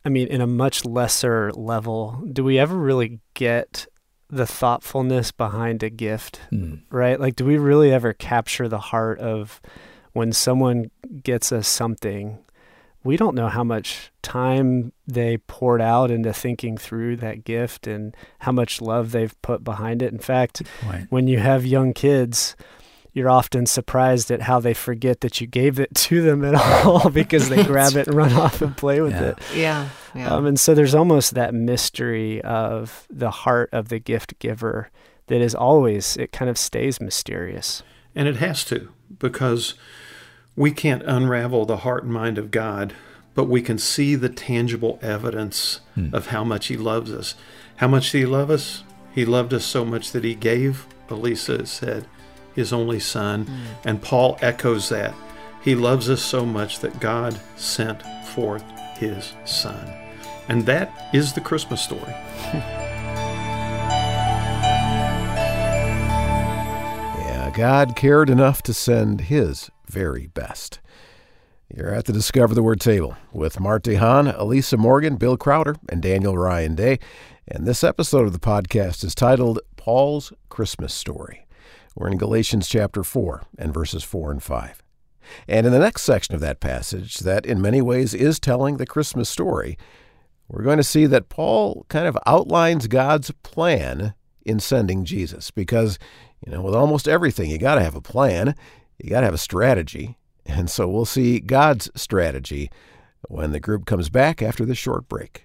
[0.05, 3.87] I mean, in a much lesser level, do we ever really get
[4.29, 6.81] the thoughtfulness behind a gift, mm.
[6.91, 7.21] right?
[7.21, 9.61] Like, do we really ever capture the heart of
[10.15, 10.91] when someone
[11.23, 12.39] gets us something
[13.07, 18.15] we don't know how much time they poured out into thinking through that gift and
[18.41, 20.13] how much love they've put behind it.
[20.13, 20.63] In fact,
[21.09, 22.57] when you have young kids,
[23.13, 27.09] you're often surprised at how they forget that you gave it to them at all
[27.09, 29.29] because they grab it and run off and play with yeah.
[29.29, 29.39] it.
[29.55, 29.89] Yeah.
[30.15, 30.35] yeah.
[30.35, 34.91] Um, and so there's almost that mystery of the heart of the gift giver
[35.29, 37.83] that is always, it kind of stays mysterious.
[38.15, 39.75] And it has to because
[40.57, 42.95] we can't unravel the heart and mind of God,
[43.35, 46.15] but we can see the tangible evidence hmm.
[46.15, 47.35] of how much He loves us.
[47.77, 48.83] How much did He love us?
[49.15, 52.07] He loved us so much that He gave, Elisa said,
[52.55, 53.45] His only Son.
[53.45, 53.65] Hmm.
[53.85, 55.15] And Paul echoes that.
[55.63, 58.65] He loves us so much that God sent forth
[58.97, 59.93] His Son.
[60.49, 62.01] And that is the Christmas story.
[67.19, 70.81] yeah, God cared enough to send His very best.
[71.75, 76.01] You're at the Discover the Word table with Mart DeHaan, Elisa Morgan, Bill Crowder, and
[76.01, 76.99] Daniel Ryan Day.
[77.49, 81.47] And this episode of the podcast is titled Paul's Christmas Story.
[81.95, 84.83] We're in Galatians chapter 4 and verses 4 and 5.
[85.49, 88.87] And in the next section of that passage, that in many ways is telling the
[88.87, 89.77] Christmas story,
[90.49, 95.51] we're going to see that Paul kind of outlines God's plan in sending Jesus.
[95.51, 95.99] Because,
[96.45, 98.55] you know, with almost everything, you got to have a plan.
[98.99, 100.17] You got to have a strategy.
[100.45, 102.71] And so we'll see God's strategy
[103.29, 105.45] when the group comes back after this short break.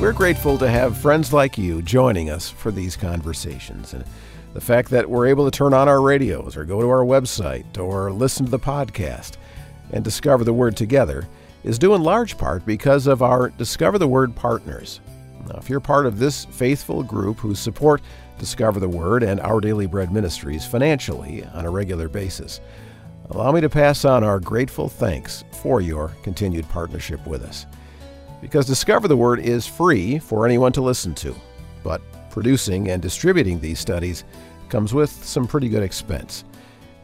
[0.00, 3.94] We're grateful to have friends like you joining us for these conversations.
[3.94, 4.04] And
[4.52, 7.78] the fact that we're able to turn on our radios or go to our website
[7.78, 9.38] or listen to the podcast
[9.92, 11.26] and discover the Word together
[11.62, 15.00] is due in large part because of our Discover the Word partners.
[15.48, 18.02] Now, if you're part of this faithful group who support
[18.38, 22.60] Discover the Word and Our Daily Bread Ministries financially on a regular basis,
[23.30, 27.66] allow me to pass on our grateful thanks for your continued partnership with us
[28.44, 31.34] because Discover the Word is free for anyone to listen to.
[31.82, 34.24] But producing and distributing these studies
[34.68, 36.44] comes with some pretty good expense.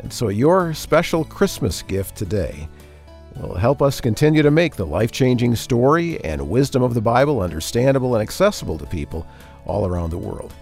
[0.01, 2.69] And so your special Christmas gift today
[3.37, 7.41] will help us continue to make the life changing story and wisdom of the Bible
[7.41, 9.27] understandable and accessible to people
[9.65, 10.53] all around the world.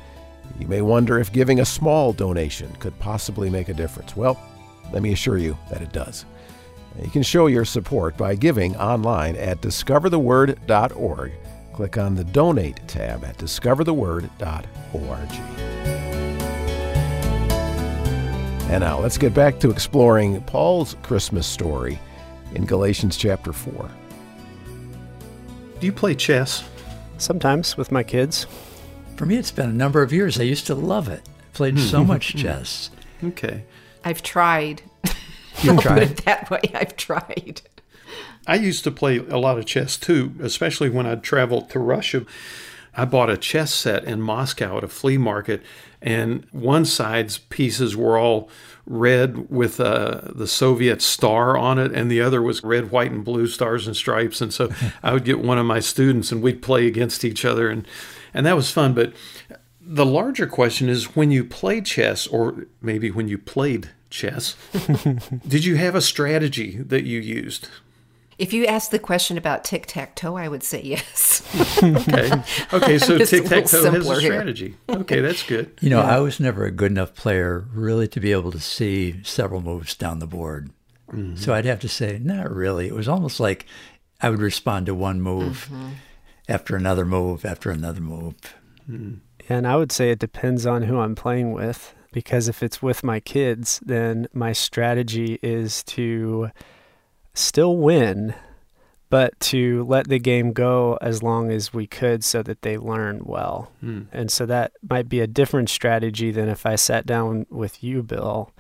[0.58, 4.16] You may wonder if giving a small donation could possibly make a difference.
[4.16, 4.40] Well,
[4.92, 6.24] let me assure you that it does.
[7.02, 11.32] You can show your support by giving online at discovertheword.org.
[11.72, 15.30] Click on the Donate tab at discovertheword.org.
[18.70, 21.98] And now let's get back to exploring Paul's Christmas story
[22.54, 23.90] in Galatians chapter 4.
[25.80, 26.64] Do you play chess?
[27.16, 28.46] Sometimes with my kids.
[29.18, 30.38] For me, it's been a number of years.
[30.38, 31.22] I used to love it.
[31.28, 32.90] I Played so much chess.
[33.22, 33.64] Okay.
[34.04, 34.82] I've tried.
[35.60, 36.02] You I'll put tried?
[36.02, 36.60] it that way.
[36.72, 37.62] I've tried.
[38.46, 42.24] I used to play a lot of chess too, especially when I traveled to Russia.
[42.94, 45.64] I bought a chess set in Moscow at a flea market,
[46.00, 48.48] and one side's pieces were all
[48.86, 53.24] red with uh, the Soviet star on it, and the other was red, white, and
[53.24, 54.40] blue stars and stripes.
[54.40, 54.70] And so
[55.02, 57.84] I would get one of my students, and we'd play against each other, and
[58.34, 58.94] and that was fun.
[58.94, 59.12] But
[59.80, 64.56] the larger question is when you play chess, or maybe when you played chess,
[65.48, 67.68] did you have a strategy that you used?
[68.38, 71.42] If you ask the question about tic tac toe, I would say yes.
[71.82, 72.30] Okay.
[72.72, 72.98] Okay.
[72.98, 74.32] So tic tac toe little has a simpler here.
[74.32, 74.76] strategy.
[74.88, 75.72] Okay, that's good.
[75.80, 79.20] You know, I was never a good enough player really to be able to see
[79.24, 80.70] several moves down the board.
[81.10, 81.36] Mm-hmm.
[81.36, 82.86] So I'd have to say, not really.
[82.86, 83.66] It was almost like
[84.20, 85.90] I would respond to one move mm-hmm.
[86.48, 88.34] After another move after another move.
[88.86, 89.14] Hmm.
[89.48, 93.04] And I would say it depends on who I'm playing with because if it's with
[93.04, 96.50] my kids, then my strategy is to
[97.34, 98.34] still win,
[99.10, 103.22] but to let the game go as long as we could so that they learn
[103.24, 103.72] well.
[103.80, 104.02] Hmm.
[104.12, 108.02] And so that might be a different strategy than if I sat down with you,
[108.02, 108.52] Bill.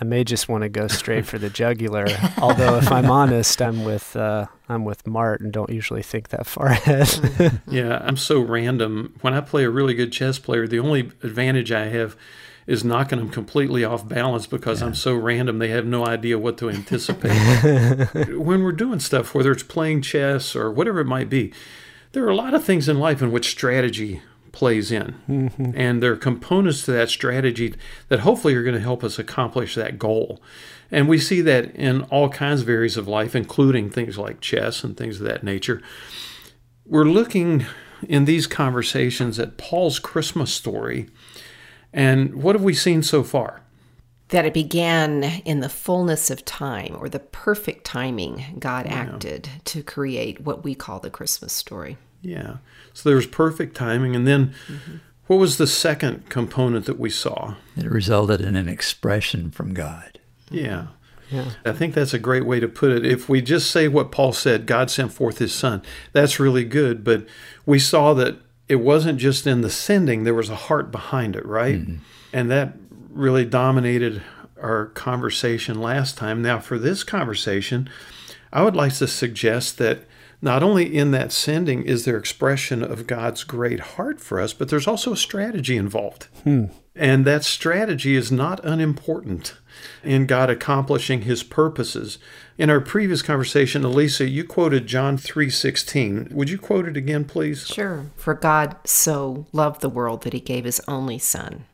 [0.00, 2.06] I may just want to go straight for the jugular.
[2.38, 6.46] Although, if I'm honest, I'm with uh, I'm with Mart and don't usually think that
[6.46, 7.60] far ahead.
[7.68, 9.14] Yeah, I'm so random.
[9.20, 12.16] When I play a really good chess player, the only advantage I have
[12.66, 16.58] is knocking them completely off balance because I'm so random they have no idea what
[16.58, 17.30] to anticipate.
[18.36, 21.52] when we're doing stuff, whether it's playing chess or whatever it might be,
[22.12, 24.22] there are a lot of things in life in which strategy
[24.56, 25.14] plays in.
[25.28, 25.72] Mm-hmm.
[25.74, 27.74] And there are components to that strategy
[28.08, 30.40] that hopefully are going to help us accomplish that goal.
[30.90, 34.82] And we see that in all kinds of areas of life, including things like chess
[34.82, 35.82] and things of that nature.
[36.86, 37.66] We're looking
[38.08, 41.10] in these conversations at Paul's Christmas story.
[41.92, 43.60] And what have we seen so far?
[44.30, 49.84] that it began in the fullness of time or the perfect timing God acted to
[49.84, 51.96] create what we call the Christmas story.
[52.26, 52.56] Yeah.
[52.92, 54.16] So there was perfect timing.
[54.16, 54.96] And then mm-hmm.
[55.26, 57.54] what was the second component that we saw?
[57.76, 60.18] It resulted in an expression from God.
[60.50, 60.88] Yeah.
[61.30, 61.52] yeah.
[61.64, 63.06] I think that's a great way to put it.
[63.06, 67.04] If we just say what Paul said, God sent forth his son, that's really good.
[67.04, 67.26] But
[67.64, 71.46] we saw that it wasn't just in the sending, there was a heart behind it,
[71.46, 71.76] right?
[71.76, 71.96] Mm-hmm.
[72.32, 72.74] And that
[73.10, 74.22] really dominated
[74.60, 76.42] our conversation last time.
[76.42, 77.88] Now, for this conversation,
[78.52, 80.00] I would like to suggest that
[80.40, 84.68] not only in that sending is there expression of God's great heart for us, but
[84.68, 86.28] there's also a strategy involved.
[86.44, 86.66] Hmm.
[86.94, 89.54] And that strategy is not unimportant
[90.02, 92.18] in God accomplishing his purposes.
[92.56, 96.32] In our previous conversation, Elisa, you quoted John 3:16.
[96.32, 97.66] Would you quote it again, please?
[97.66, 98.06] Sure.
[98.16, 101.66] For God so loved the world that he gave his only son,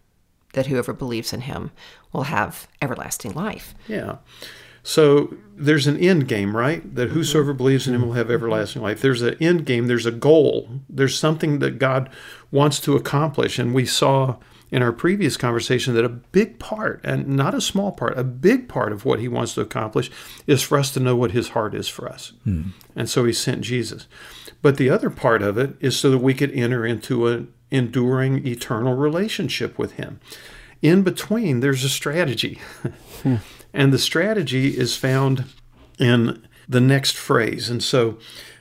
[0.54, 1.70] that whoever believes in him
[2.12, 3.74] will have everlasting life.
[3.86, 4.16] Yeah.
[4.82, 6.82] So there's an end game, right?
[6.94, 7.14] That mm-hmm.
[7.14, 8.34] whosoever believes in him will have mm-hmm.
[8.34, 9.00] everlasting life.
[9.00, 12.10] There's an end game, there's a goal, there's something that God
[12.50, 13.58] wants to accomplish.
[13.58, 14.36] And we saw
[14.70, 18.68] in our previous conversation that a big part, and not a small part, a big
[18.68, 20.10] part of what he wants to accomplish
[20.46, 22.32] is for us to know what his heart is for us.
[22.44, 22.70] Hmm.
[22.96, 24.08] And so he sent Jesus.
[24.62, 28.46] But the other part of it is so that we could enter into an enduring
[28.46, 30.20] eternal relationship with him.
[30.80, 32.60] In between, there's a strategy.
[33.22, 33.36] Hmm.
[33.72, 35.44] And the strategy is found
[35.98, 37.70] in the next phrase.
[37.70, 38.18] And so,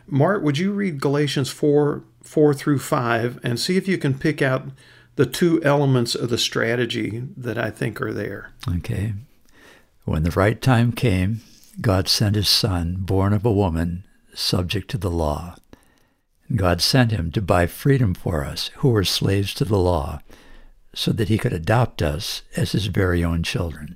[0.07, 4.41] Mart, would you read Galatians 4 4 through 5 and see if you can pick
[4.41, 4.67] out
[5.15, 8.51] the two elements of the strategy that I think are there.
[8.67, 9.13] Okay.
[10.05, 11.41] When the right time came,
[11.79, 15.57] God sent his son, born of a woman, subject to the law.
[16.55, 20.21] God sent him to buy freedom for us who were slaves to the law,
[20.93, 23.95] so that he could adopt us as his very own children.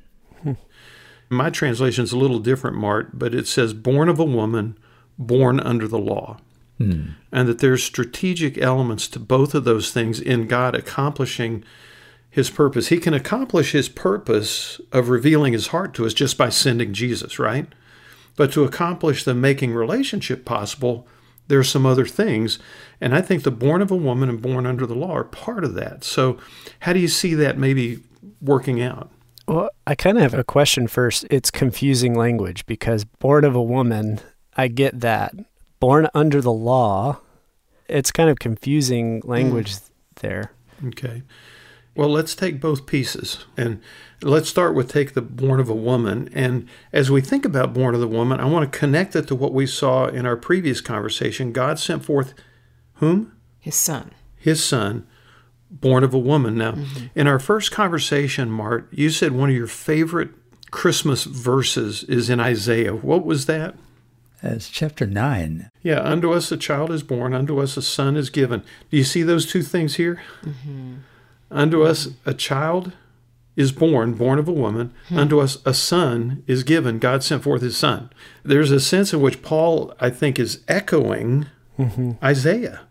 [1.30, 4.78] My translation is a little different, Mart, but it says born of a woman,
[5.18, 6.38] born under the law.
[6.78, 7.12] Hmm.
[7.32, 11.64] And that there's strategic elements to both of those things in God accomplishing
[12.30, 12.90] his purpose.
[12.90, 17.40] He can accomplish his purpose of revealing his heart to us just by sending Jesus,
[17.40, 17.68] right?
[18.36, 21.08] But to accomplish the making relationship possible,
[21.48, 22.60] there are some other things.
[23.00, 25.64] And I think the born of a woman and born under the law are part
[25.64, 26.04] of that.
[26.04, 26.38] So,
[26.82, 28.04] how do you see that maybe
[28.42, 29.12] working out?
[29.48, 31.26] Well, I kind of have a question first.
[31.30, 34.20] It's confusing language because born of a woman,
[34.58, 35.34] I get that.
[35.80, 37.20] Born under the law,
[37.88, 39.90] it's kind of confusing language mm.
[40.22, 40.52] there.
[40.88, 41.24] Okay.
[41.96, 43.82] Well, let's take both pieces and
[44.22, 46.30] let's start with take the born of a woman.
[46.34, 49.36] And as we think about born of the woman, I want to connect it to
[49.36, 51.54] what we saw in our previous conversation.
[51.54, 52.34] God sent forth
[52.96, 53.32] whom?
[53.60, 54.12] His son.
[54.36, 55.08] His son,
[55.82, 56.58] born of a woman.
[56.58, 57.08] Now, mm-hmm.
[57.16, 60.30] in our first conversation, Mart, you said one of your favorite
[60.72, 62.96] Christmas verses is in Isaiah.
[62.96, 63.76] What was that?
[64.44, 65.70] It's chapter 9.
[65.82, 68.62] Yeah, unto us a child is born, unto us a son is given.
[68.92, 70.22] Do you see those two things here?
[70.44, 70.96] Mm-hmm.
[71.50, 72.94] Unto us a child
[73.56, 74.94] is born, born of a woman.
[75.08, 75.20] Hmm.
[75.20, 77.00] Unto us a son is given.
[77.00, 78.10] God sent forth his son.
[78.44, 81.46] There's a sense in which Paul, I think, is echoing
[81.80, 82.12] mm-hmm.
[82.24, 82.82] Isaiah.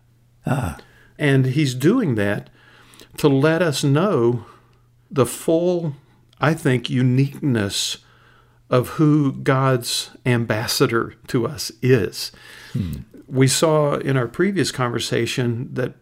[0.45, 0.77] Ah.
[1.17, 2.49] And he's doing that
[3.17, 4.45] to let us know
[5.09, 5.95] the full,
[6.39, 7.97] I think, uniqueness
[8.69, 12.31] of who God's ambassador to us is.
[12.73, 12.93] Hmm.
[13.27, 15.93] We saw in our previous conversation that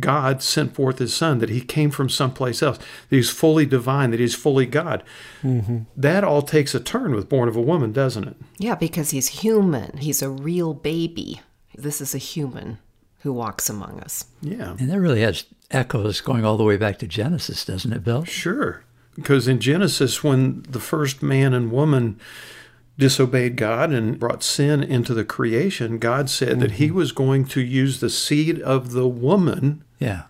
[0.00, 4.10] God sent forth his son, that he came from someplace else, that he's fully divine,
[4.10, 5.02] that he's fully God.
[5.42, 5.80] Mm-hmm.
[5.96, 8.36] That all takes a turn with Born of a Woman, doesn't it?
[8.58, 9.98] Yeah, because he's human.
[9.98, 11.40] He's a real baby.
[11.76, 12.78] This is a human
[13.26, 14.24] who walks among us.
[14.40, 14.76] Yeah.
[14.78, 18.24] And that really has echoes going all the way back to Genesis, doesn't it, Bill?
[18.24, 18.84] Sure.
[19.16, 22.20] Because in Genesis, when the first man and woman
[22.98, 26.60] disobeyed God and brought sin into the creation, God said mm-hmm.
[26.60, 30.24] that He was going to use the seed of the woman yeah.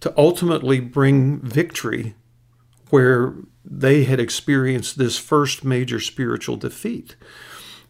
[0.00, 2.14] to ultimately bring victory
[2.90, 7.14] where they had experienced this first major spiritual defeat.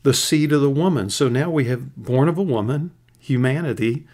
[0.03, 1.09] The seed of the woman.
[1.11, 4.07] So now we have born of a woman, humanity.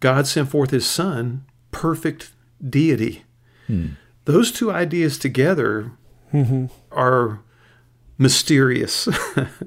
[0.00, 2.30] God sent forth His Son, perfect
[2.66, 3.24] deity.
[3.66, 3.88] Hmm.
[4.24, 5.92] Those two ideas together
[6.32, 6.66] mm-hmm.
[6.92, 7.40] are
[8.18, 9.08] mysterious.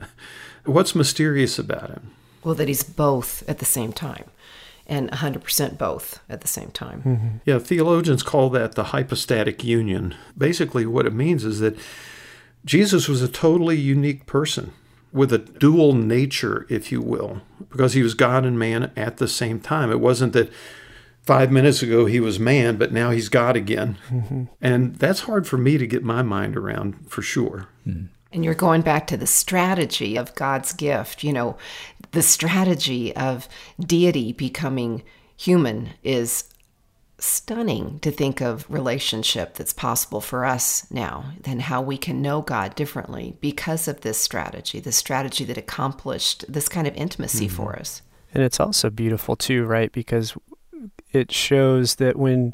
[0.65, 2.11] What's mysterious about him?
[2.43, 4.25] Well, that he's both at the same time
[4.85, 7.01] and 100% both at the same time.
[7.01, 7.27] Mm-hmm.
[7.45, 10.15] Yeah, theologians call that the hypostatic union.
[10.37, 11.77] Basically, what it means is that
[12.65, 14.73] Jesus was a totally unique person
[15.13, 19.27] with a dual nature, if you will, because he was God and man at the
[19.27, 19.91] same time.
[19.91, 20.51] It wasn't that
[21.21, 23.97] five minutes ago he was man, but now he's God again.
[24.09, 24.43] Mm-hmm.
[24.61, 27.67] And that's hard for me to get my mind around for sure.
[27.87, 28.09] Mm.
[28.33, 31.23] And you're going back to the strategy of God's gift.
[31.23, 31.57] You know,
[32.11, 35.03] the strategy of deity becoming
[35.35, 36.45] human is
[37.21, 42.41] stunning to think of relationship that's possible for us now and how we can know
[42.41, 47.55] God differently because of this strategy, the strategy that accomplished this kind of intimacy mm-hmm.
[47.55, 48.01] for us.
[48.33, 49.91] And it's also beautiful too, right?
[49.91, 50.35] Because
[51.11, 52.53] it shows that when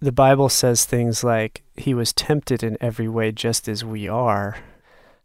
[0.00, 4.58] the Bible says things like he was tempted in every way just as we are,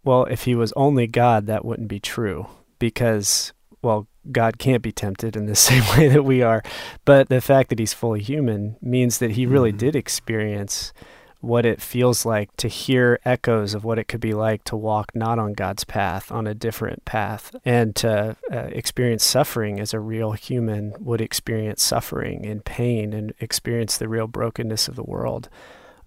[0.04, 2.48] well, if he was only God, that wouldn't be true
[2.80, 6.64] because, well, God can't be tempted in the same way that we are.
[7.06, 9.78] But the fact that he's fully human means that he really mm-hmm.
[9.78, 10.94] did experience
[11.42, 15.12] what it feels like to hear echoes of what it could be like to walk
[15.16, 20.00] not on God's path, on a different path, and to uh, experience suffering as a
[20.00, 25.50] real human would experience suffering and pain and experience the real brokenness of the world.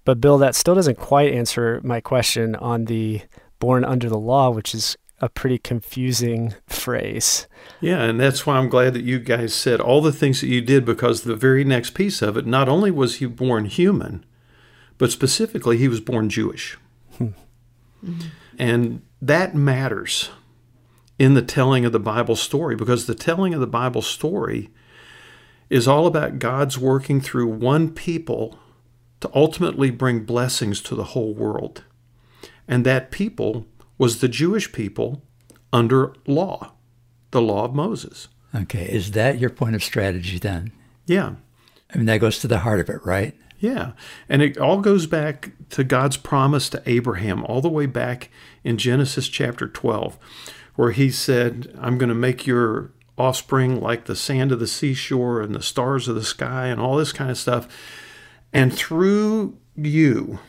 [0.05, 3.23] But, Bill, that still doesn't quite answer my question on the
[3.59, 7.47] born under the law, which is a pretty confusing phrase.
[7.81, 10.61] Yeah, and that's why I'm glad that you guys said all the things that you
[10.61, 14.25] did because the very next piece of it, not only was he born human,
[14.99, 16.77] but specifically he was born Jewish.
[17.17, 17.29] Hmm.
[18.59, 20.31] And that matters
[21.19, 24.71] in the telling of the Bible story because the telling of the Bible story
[25.71, 28.59] is all about God's working through one people
[29.21, 31.85] to ultimately bring blessings to the whole world.
[32.69, 33.67] And that people
[33.99, 35.23] was the Jewish people
[35.73, 36.73] under law,
[37.31, 38.29] the law of Moses.
[38.55, 40.73] Okay, is that your point of strategy then?
[41.07, 41.35] Yeah.
[41.93, 43.35] I mean, that goes to the heart of it, right?
[43.59, 43.93] Yeah.
[44.29, 48.31] And it all goes back to God's promise to Abraham, all the way back
[48.63, 50.19] in Genesis chapter 12,
[50.77, 55.41] where he said, I'm going to make your offspring like the sand of the seashore
[55.41, 57.69] and the stars of the sky and all this kind of stuff.
[58.53, 60.41] And through you,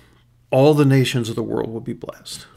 [0.52, 2.48] all the nations of the world will be blessed.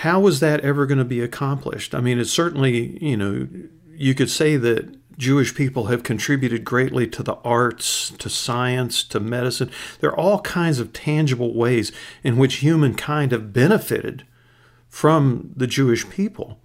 [0.00, 1.94] How is that ever going to be accomplished?
[1.94, 3.46] I mean, it's certainly, you know,
[3.92, 9.20] you could say that Jewish people have contributed greatly to the arts, to science, to
[9.20, 9.70] medicine.
[10.00, 11.92] There are all kinds of tangible ways
[12.24, 14.26] in which humankind have benefited
[14.88, 16.58] from the Jewish people.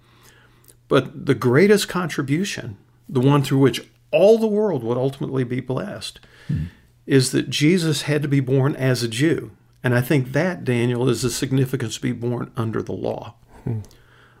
[0.88, 6.20] But the greatest contribution, the one through which all the world would ultimately be blessed,
[6.48, 6.64] hmm.
[7.04, 9.50] is that Jesus had to be born as a Jew.
[9.86, 13.36] And I think that, Daniel, is the significance to be born under the law.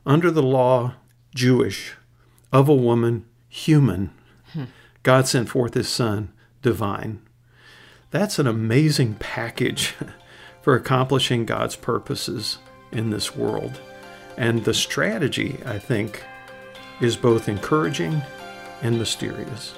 [0.04, 0.94] Under the law,
[1.36, 1.94] Jewish,
[2.52, 4.10] of a woman, human.
[5.04, 6.32] God sent forth his son,
[6.62, 7.22] divine.
[8.10, 9.94] That's an amazing package
[10.62, 12.58] for accomplishing God's purposes
[12.90, 13.80] in this world.
[14.36, 16.24] And the strategy, I think,
[17.00, 18.20] is both encouraging
[18.82, 19.76] and mysterious.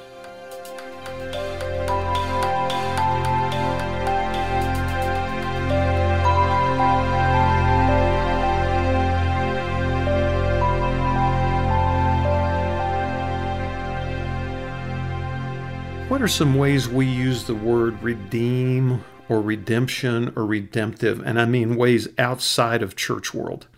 [16.19, 21.25] What are some ways we use the word redeem or redemption or redemptive?
[21.25, 23.69] And I mean ways outside of church world.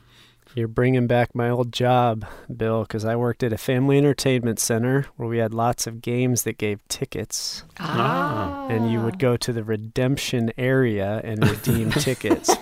[0.54, 2.24] You're bringing back my old job,
[2.56, 6.44] Bill, because I worked at a family entertainment center where we had lots of games
[6.44, 7.64] that gave tickets.
[7.78, 8.66] Ah.
[8.68, 12.56] And you would go to the redemption area and redeem tickets.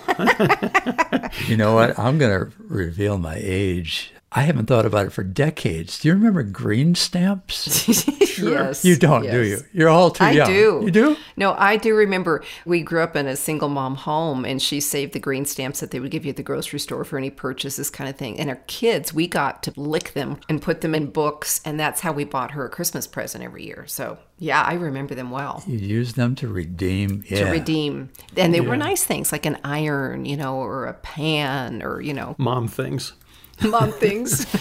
[1.47, 1.97] You know what?
[1.97, 4.11] I'm going to reveal my age.
[4.31, 5.99] I haven't thought about it for decades.
[5.99, 8.05] Do you remember green stamps?
[8.41, 8.85] Yes.
[8.85, 9.59] You don't, do you?
[9.73, 10.47] You're all too I young.
[10.47, 10.81] do.
[10.85, 11.17] You do?
[11.35, 15.11] No, I do remember we grew up in a single mom home and she saved
[15.11, 17.89] the green stamps that they would give you at the grocery store for any purchases
[17.89, 18.39] kind of thing.
[18.39, 22.01] And our kids, we got to lick them and put them in books and that's
[22.01, 23.85] how we bought her a Christmas present every year.
[23.87, 25.63] So, yeah, I remember them well.
[25.67, 27.23] You use them to redeem.
[27.27, 27.45] Yeah.
[27.45, 28.09] To redeem.
[28.37, 32.13] And they were nice things like an iron, you know, or a pan or, you
[32.13, 33.13] know, Mom things.
[33.65, 34.45] mom things.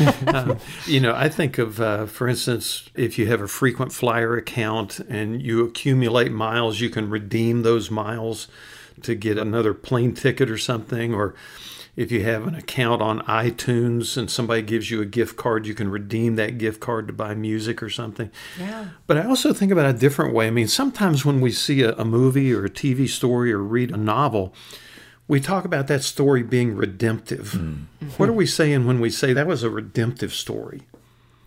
[0.86, 5.00] You know, I think of, uh, for instance, if you have a frequent flyer account
[5.00, 8.48] and you accumulate miles, you can redeem those miles
[9.02, 11.14] to get another plane ticket or something.
[11.14, 11.34] Or
[11.96, 15.74] if you have an account on iTunes and somebody gives you a gift card, you
[15.74, 18.30] can redeem that gift card to buy music or something.
[18.58, 18.90] Yeah.
[19.06, 20.46] But I also think about a different way.
[20.46, 23.90] I mean, sometimes when we see a, a movie or a TV story or read
[23.90, 24.54] a novel,
[25.28, 27.52] we talk about that story being redemptive.
[27.52, 27.84] Mm.
[28.16, 30.82] What are we saying when we say that was a redemptive story?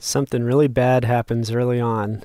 [0.01, 2.23] something really bad happens early on.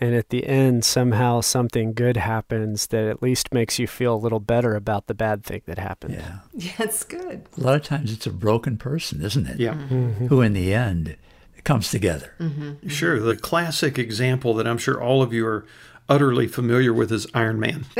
[0.00, 4.16] And at the end, somehow something good happens that at least makes you feel a
[4.16, 6.14] little better about the bad thing that happened.
[6.14, 6.38] Yeah.
[6.54, 7.46] yeah, it's good.
[7.56, 9.58] A lot of times it's a broken person, isn't it?
[9.58, 9.74] Yeah.
[9.74, 9.94] Mm-hmm.
[9.94, 10.26] Mm-hmm.
[10.26, 11.16] Who in the end
[11.64, 12.32] comes together.
[12.38, 12.88] Mm-hmm.
[12.88, 13.18] Sure.
[13.18, 15.66] The classic example that I'm sure all of you are
[16.08, 17.86] utterly familiar with is Iron Man.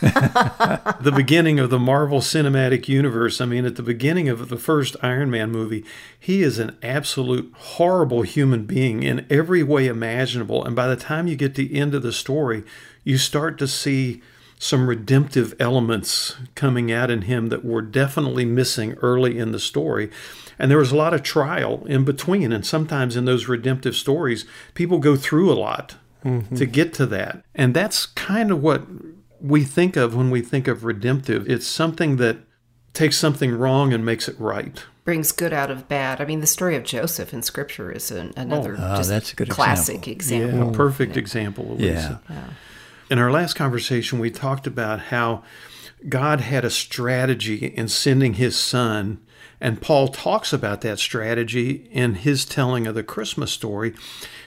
[0.00, 3.40] the beginning of the Marvel Cinematic Universe.
[3.40, 5.84] I mean, at the beginning of the first Iron Man movie,
[6.18, 10.64] he is an absolute horrible human being in every way imaginable.
[10.64, 12.64] And by the time you get to the end of the story,
[13.04, 14.22] you start to see
[14.58, 20.10] some redemptive elements coming out in him that were definitely missing early in the story.
[20.58, 22.52] And there was a lot of trial in between.
[22.52, 24.44] And sometimes in those redemptive stories,
[24.74, 26.54] people go through a lot Mm-hmm.
[26.54, 27.44] to get to that.
[27.54, 28.86] And that's kind of what
[29.40, 31.50] we think of when we think of redemptive.
[31.50, 32.38] It's something that
[32.92, 34.84] takes something wrong and makes it right.
[35.04, 36.20] Brings good out of bad.
[36.20, 39.36] I mean, the story of Joseph in Scripture is an, another oh, just that's a
[39.36, 40.70] good classic example.
[40.70, 42.20] A perfect example, Elisa.
[42.30, 42.44] Yeah.
[43.10, 45.42] In our last conversation, we talked about how
[46.08, 49.20] God had a strategy in sending his son,
[49.60, 53.94] and Paul talks about that strategy in his telling of the Christmas story.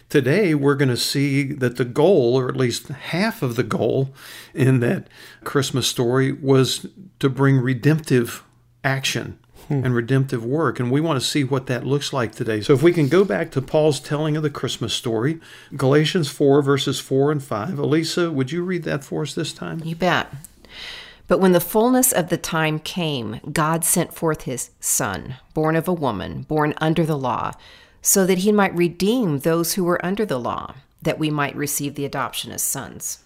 [0.09, 4.13] Today, we're going to see that the goal, or at least half of the goal
[4.53, 5.07] in that
[5.43, 6.85] Christmas story, was
[7.19, 8.43] to bring redemptive
[8.83, 9.83] action hmm.
[9.83, 10.79] and redemptive work.
[10.79, 12.61] And we want to see what that looks like today.
[12.61, 15.39] So if we can go back to Paul's telling of the Christmas story,
[15.75, 17.79] Galatians 4, verses 4 and 5.
[17.79, 19.81] Elisa, would you read that for us this time?
[19.83, 20.31] You bet.
[21.27, 25.87] But when the fullness of the time came, God sent forth his Son, born of
[25.87, 27.53] a woman, born under the law,
[28.05, 31.95] so that he might redeem those who were under the law, that we might receive
[31.95, 33.23] the adoption as sons.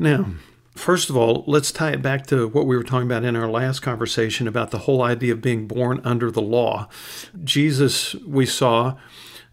[0.00, 0.32] Now,
[0.74, 3.48] first of all, let's tie it back to what we were talking about in our
[3.48, 6.88] last conversation about the whole idea of being born under the law.
[7.44, 8.96] Jesus, we saw,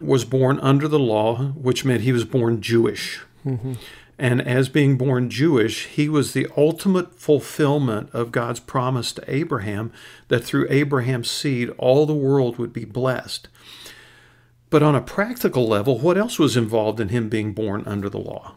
[0.00, 3.22] was born under the law, which meant he was born Jewish.
[3.46, 3.74] Mm-hmm.
[4.18, 9.92] And as being born Jewish, he was the ultimate fulfillment of God's promise to Abraham
[10.26, 13.46] that through Abraham's seed all the world would be blessed.
[14.74, 18.18] But on a practical level, what else was involved in him being born under the
[18.18, 18.56] law?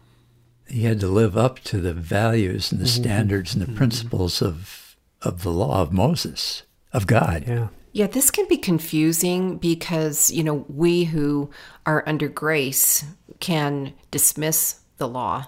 [0.66, 3.02] He had to live up to the values and the mm-hmm.
[3.02, 3.76] standards and the mm-hmm.
[3.76, 7.44] principles of, of the law of Moses, of God.
[7.46, 7.68] Yeah.
[7.92, 11.50] Yeah, this can be confusing because, you know, we who
[11.86, 13.04] are under grace
[13.38, 15.46] can dismiss the law.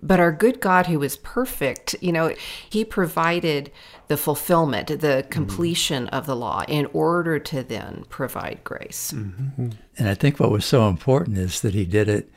[0.00, 2.34] But our good God, who is perfect, you know,
[2.70, 3.70] He provided
[4.08, 5.28] the fulfillment, the mm-hmm.
[5.28, 6.14] completion mm-hmm.
[6.14, 9.12] of the law in order to then provide grace.
[9.14, 9.70] Mm-hmm.
[9.96, 12.30] And I think what was so important is that He did it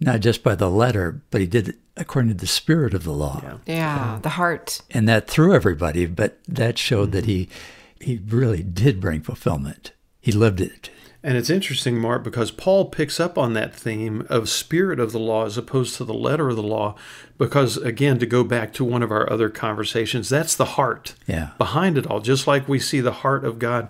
[0.00, 3.12] not just by the letter, but He did it according to the spirit of the
[3.12, 3.40] law.
[3.42, 4.82] Yeah, yeah the heart.
[4.90, 7.12] And that through everybody, but that showed mm-hmm.
[7.12, 7.48] that He
[8.00, 9.92] He really did bring fulfillment.
[10.20, 10.90] He lived it.
[11.22, 15.18] And it's interesting, Mart, because Paul picks up on that theme of spirit of the
[15.18, 16.94] law as opposed to the letter of the law.
[17.38, 21.50] Because, again, to go back to one of our other conversations, that's the heart yeah.
[21.58, 22.20] behind it all.
[22.20, 23.88] Just like we see the heart of God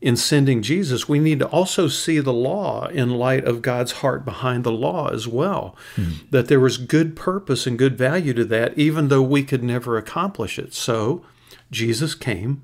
[0.00, 4.24] in sending Jesus, we need to also see the law in light of God's heart
[4.24, 5.76] behind the law as well.
[5.96, 6.12] Hmm.
[6.30, 9.98] That there was good purpose and good value to that, even though we could never
[9.98, 10.72] accomplish it.
[10.72, 11.24] So,
[11.70, 12.62] Jesus came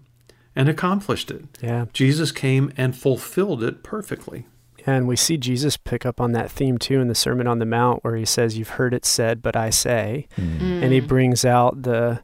[0.54, 1.44] and accomplished it.
[1.60, 1.86] Yeah.
[1.92, 4.46] Jesus came and fulfilled it perfectly.
[4.86, 7.66] And we see Jesus pick up on that theme too in the Sermon on the
[7.66, 10.26] Mount where he says, You've heard it said, but I say.
[10.36, 10.82] Mm.
[10.82, 12.22] And he brings out the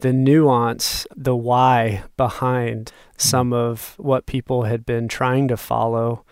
[0.00, 6.22] the nuance, the why behind some of what people had been trying to follow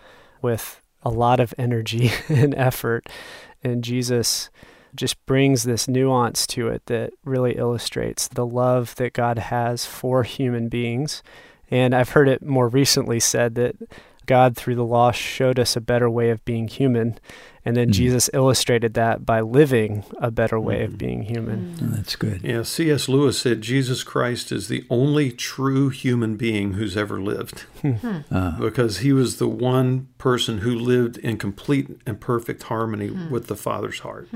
[0.41, 3.09] with a lot of energy and effort.
[3.63, 4.49] And Jesus
[4.95, 10.23] just brings this nuance to it that really illustrates the love that God has for
[10.23, 11.23] human beings.
[11.71, 13.75] And I've heard it more recently said that
[14.25, 17.19] God, through the law, showed us a better way of being human.
[17.63, 17.93] And then mm.
[17.93, 20.85] Jesus illustrated that by living a better way mm.
[20.85, 21.75] of being human.
[21.75, 21.95] Mm.
[21.95, 22.43] that's good.
[22.43, 23.09] Yeah, C.S.
[23.09, 27.65] Lewis said Jesus Christ is the only true human being who's ever lived.
[28.31, 28.59] uh.
[28.65, 33.29] Because he was the one person who lived in complete and perfect harmony hmm.
[33.29, 34.29] with the Father's heart.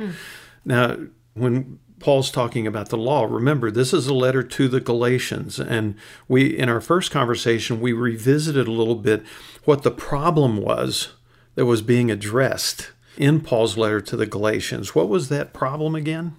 [0.66, 0.98] Now,
[1.34, 3.26] when Paul's talking about the law.
[3.26, 5.96] Remember, this is a letter to the Galatians, and
[6.28, 9.24] we in our first conversation we revisited a little bit
[9.66, 11.14] what the problem was
[11.56, 14.96] that was being addressed in Paul's letter to the Galatians.
[14.96, 16.38] What was that problem again?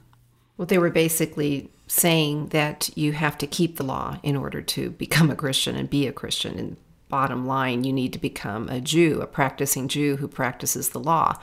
[0.57, 4.91] Well, they were basically saying that you have to keep the law in order to
[4.91, 6.59] become a Christian and be a Christian.
[6.59, 6.77] And
[7.09, 11.39] bottom line, you need to become a Jew, a practicing Jew who practices the law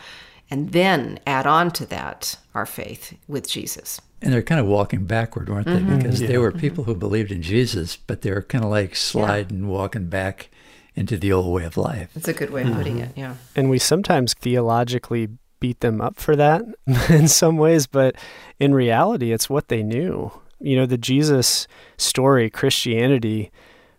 [0.49, 4.01] and then add on to that our faith with Jesus.
[4.21, 5.73] And they're kind of walking backward, weren't they?
[5.73, 5.97] Mm-hmm.
[5.97, 6.27] Because yeah.
[6.27, 9.67] they were people who believed in Jesus, but they were kind of like sliding, yeah.
[9.67, 10.49] walking back
[10.95, 12.09] into the old way of life.
[12.15, 12.77] That's a good way of mm-hmm.
[12.77, 13.35] putting it, yeah.
[13.55, 15.29] And we sometimes theologically
[15.59, 16.63] beat them up for that
[17.09, 18.15] in some ways, but
[18.59, 20.31] in reality, it's what they knew.
[20.59, 21.67] You know, the Jesus
[21.97, 23.51] story, Christianity,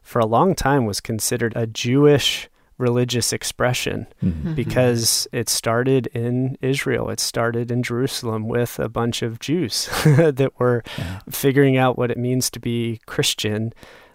[0.02, 2.48] for a long time was considered a Jewish
[2.78, 4.54] religious expression mm-hmm.
[4.54, 7.10] because it started in Israel.
[7.10, 11.20] It started in Jerusalem with a bunch of Jews that were yeah.
[11.28, 13.72] figuring out what it means to be Christian.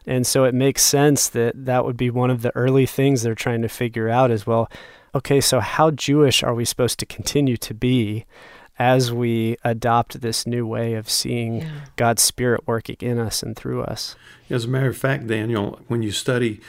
[0.07, 3.35] And so it makes sense that that would be one of the early things they're
[3.35, 4.69] trying to figure out as well.
[5.15, 8.25] Okay, so how Jewish are we supposed to continue to be
[8.79, 11.71] as we adopt this new way of seeing yeah.
[11.95, 14.15] God's Spirit working in us and through us?
[14.49, 16.59] As a matter of fact, Daniel, when you study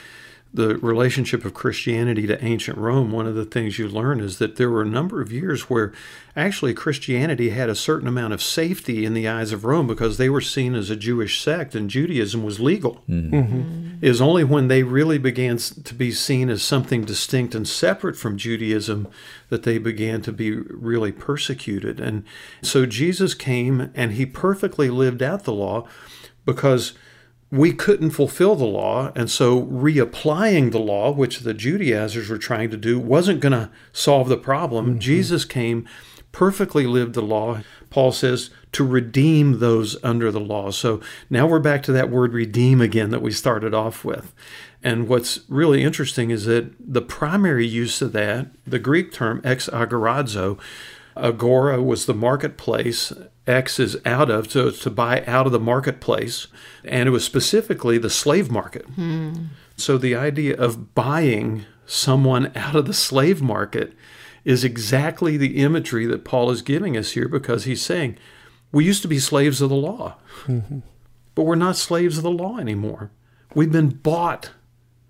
[0.55, 4.55] the relationship of Christianity to ancient Rome, one of the things you learn is that
[4.55, 5.91] there were a number of years where
[6.33, 10.29] actually Christianity had a certain amount of safety in the eyes of Rome because they
[10.29, 13.03] were seen as a Jewish sect and Judaism was legal.
[13.09, 13.35] Mm-hmm.
[13.35, 13.97] Mm-hmm.
[14.01, 18.15] It was only when they really began to be seen as something distinct and separate
[18.15, 19.09] from Judaism
[19.49, 21.99] that they began to be really persecuted.
[21.99, 22.23] And
[22.61, 25.85] so Jesus came and he perfectly lived out the law
[26.45, 26.93] because
[27.51, 32.69] we couldn't fulfill the law, and so reapplying the law, which the Judaizers were trying
[32.71, 34.85] to do, wasn't going to solve the problem.
[34.85, 34.99] Mm-hmm.
[34.99, 35.87] Jesus came,
[36.31, 37.61] perfectly lived the law.
[37.89, 40.71] Paul says to redeem those under the law.
[40.71, 44.33] So now we're back to that word redeem again that we started off with.
[44.83, 49.69] And what's really interesting is that the primary use of that, the Greek term ex
[49.69, 50.59] agorazo,
[51.15, 53.13] agora was the marketplace
[53.47, 56.47] X is out of to, to buy out of the marketplace.
[56.83, 58.85] And it was specifically the slave market.
[58.95, 59.45] Hmm.
[59.77, 63.93] So the idea of buying someone out of the slave market
[64.43, 68.17] is exactly the imagery that Paul is giving us here because he's saying,
[68.71, 70.79] we used to be slaves of the law, mm-hmm.
[71.33, 73.11] but we're not slaves of the law anymore.
[73.53, 74.51] We've been bought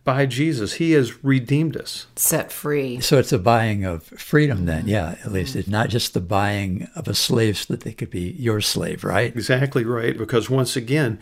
[0.06, 0.74] by Jesus.
[0.74, 2.08] He has redeemed us.
[2.16, 3.02] Set free.
[3.02, 5.56] So it's a buying of freedom then, yeah, at least.
[5.56, 9.04] It's not just the buying of a slave so that they could be your slave,
[9.04, 9.36] right?
[9.36, 10.18] Exactly right.
[10.18, 11.20] Because once again,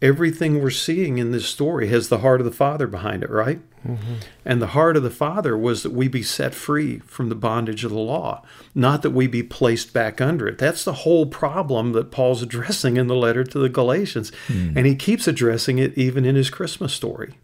[0.00, 3.60] everything we're seeing in this story has the heart of the Father behind it, right?
[3.86, 4.14] Mm-hmm.
[4.44, 7.84] And the heart of the Father was that we be set free from the bondage
[7.84, 8.42] of the law,
[8.74, 10.58] not that we be placed back under it.
[10.58, 14.32] That's the whole problem that Paul's addressing in the letter to the Galatians.
[14.48, 14.76] Mm.
[14.76, 17.34] And he keeps addressing it even in his Christmas story.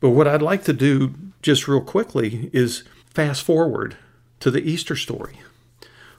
[0.00, 3.96] But what I'd like to do just real quickly is fast forward
[4.40, 5.40] to the Easter story.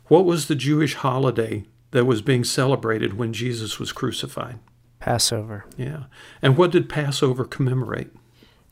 [0.05, 4.59] What was the Jewish holiday that was being celebrated when Jesus was crucified?
[4.99, 5.65] Passover.
[5.77, 6.03] Yeah.
[6.41, 8.09] And what did Passover commemorate?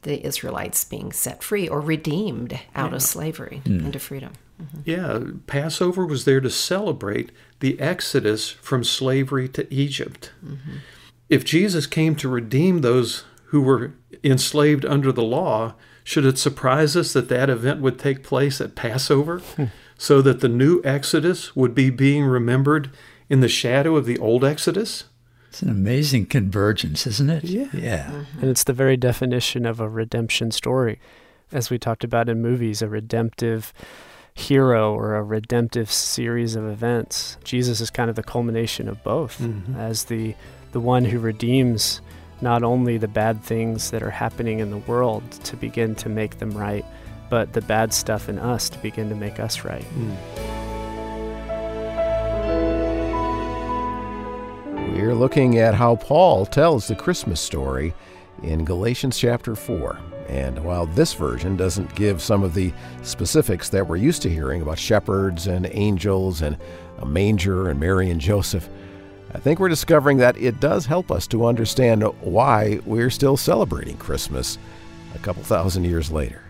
[0.04, 2.96] The Israelites being set free or redeemed out yeah.
[2.96, 3.84] of slavery mm.
[3.86, 4.34] into freedom.
[4.62, 4.80] Mm-hmm.
[4.86, 10.32] Yeah, Passover was there to celebrate the exodus from slavery to Egypt.
[10.46, 10.78] Mm-hmm.
[11.30, 13.94] If Jesus came to redeem those who were
[14.24, 15.74] enslaved under the law,
[16.04, 19.66] should it surprise us that that event would take place at Passover hmm.
[19.98, 22.92] so that the new Exodus would be being remembered
[23.30, 25.06] in the shadow of the old Exodus?
[25.50, 27.44] It's an amazing convergence, isn't it?
[27.44, 27.70] Yeah.
[27.74, 28.06] Yeah.
[28.06, 28.40] Mm-hmm.
[28.40, 31.00] And it's the very definition of a redemption story.
[31.52, 33.74] As we talked about in movies, a redemptive
[34.36, 37.38] hero or a redemptive series of events.
[37.44, 39.76] Jesus is kind of the culmination of both mm-hmm.
[39.76, 40.36] as the
[40.72, 42.00] the one who redeems
[42.42, 46.40] not only the bad things that are happening in the world to begin to make
[46.40, 46.86] them right,
[47.30, 49.86] but the bad stuff in us to begin to make us right.
[49.96, 50.60] Mm.
[54.94, 57.94] We're looking at how Paul tells the Christmas story
[58.44, 59.98] in Galatians chapter 4.
[60.28, 62.72] And while this version doesn't give some of the
[63.02, 66.58] specifics that we're used to hearing about shepherds and angels and
[67.00, 68.70] a manger and Mary and Joseph,
[69.32, 73.96] I think we're discovering that it does help us to understand why we're still celebrating
[73.98, 74.58] Christmas
[75.14, 76.44] a couple thousand years later.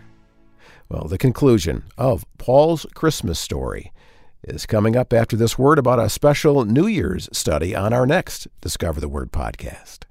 [0.87, 3.91] Well, the conclusion of Paul's Christmas story
[4.43, 8.47] is coming up after this word about a special New Year's study on our next
[8.61, 10.05] Discover the Word podcast.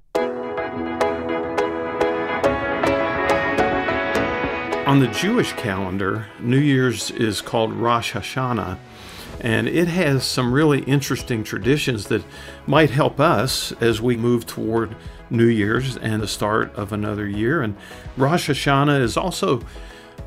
[4.87, 8.77] On the Jewish calendar, New Year's is called Rosh Hashanah,
[9.41, 12.23] and it has some really interesting traditions that
[12.67, 14.95] might help us as we move toward
[15.29, 17.61] New Year's and the start of another year.
[17.61, 17.75] And
[18.17, 19.61] Rosh Hashanah is also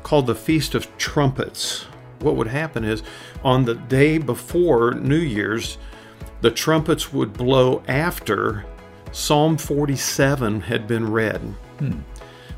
[0.01, 1.83] called the Feast of Trumpets.
[2.19, 3.03] What would happen is
[3.43, 5.77] on the day before New Year's,
[6.41, 8.65] the trumpets would blow after
[9.11, 11.39] Psalm 47 had been read.
[11.79, 11.99] Hmm.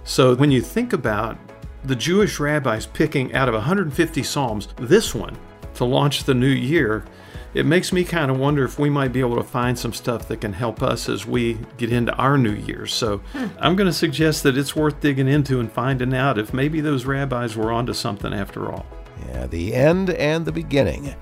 [0.04, 1.38] So when you think about
[1.84, 5.38] the Jewish rabbis picking out of 150 Psalms this one
[5.76, 7.06] to launch the new year,
[7.54, 10.28] it makes me kind of wonder if we might be able to find some stuff
[10.28, 12.86] that can help us as we get into our new year.
[12.86, 13.48] So hmm.
[13.60, 17.06] I'm going to suggest that it's worth digging into and finding out if maybe those
[17.06, 18.86] rabbis were onto something after all.
[19.30, 21.16] Yeah, the end and the beginning.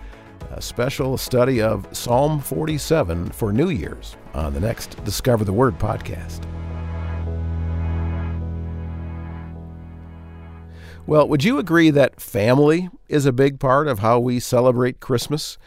[0.49, 5.78] A special study of Psalm 47 for New Year's on the next Discover the Word
[5.78, 6.41] podcast.
[11.06, 15.58] Well, would you agree that family is a big part of how we celebrate Christmas?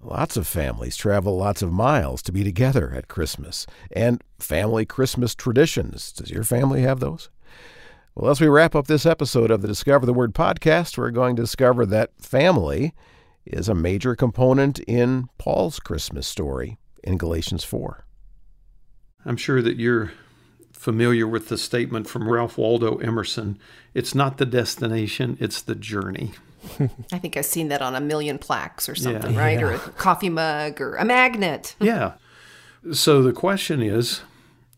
[0.00, 3.66] Lots of families travel lots of miles to be together at Christmas.
[3.90, 6.12] And family Christmas traditions.
[6.12, 7.30] Does your family have those?
[8.14, 11.34] Well, as we wrap up this episode of the Discover the Word podcast, we're going
[11.34, 12.94] to discover that family
[13.44, 18.06] is a major component in Paul's Christmas story in Galatians 4.
[19.24, 20.12] I'm sure that you're
[20.78, 23.58] familiar with the statement from Ralph Waldo Emerson
[23.96, 26.32] it's not the destination, it's the journey.
[27.10, 29.40] I think I've seen that on a million plaques or something, yeah.
[29.40, 29.58] right?
[29.58, 29.64] Yeah.
[29.64, 31.74] Or a coffee mug or a magnet.
[31.80, 32.12] yeah.
[32.92, 34.20] So the question is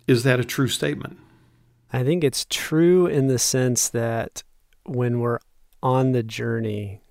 [0.07, 1.19] is that a true statement?
[1.93, 4.45] I think it's true in the sense that
[4.85, 5.41] when we're
[5.83, 7.03] on the journey,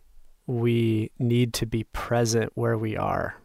[0.46, 3.36] we need to be present where we are.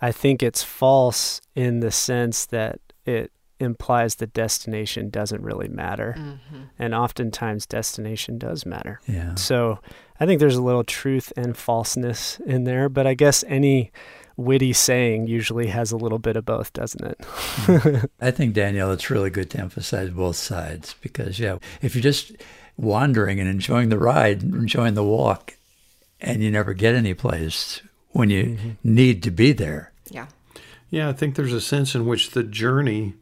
[0.00, 6.14] I think it's false in the sense that it implies the destination doesn't really matter.
[6.18, 6.62] Mm-hmm.
[6.78, 9.00] And oftentimes, destination does matter.
[9.06, 9.34] Yeah.
[9.34, 9.80] So
[10.20, 13.92] I think there's a little truth and falseness in there, but I guess any
[14.36, 18.10] witty saying usually has a little bit of both, doesn't it?
[18.20, 22.32] I think, Daniel, it's really good to emphasize both sides because, yeah, if you're just
[22.76, 25.56] wandering and enjoying the ride, enjoying the walk,
[26.20, 27.80] and you never get any place
[28.10, 28.70] when you mm-hmm.
[28.82, 29.92] need to be there.
[30.10, 30.26] Yeah.
[30.90, 33.14] Yeah, I think there's a sense in which the journey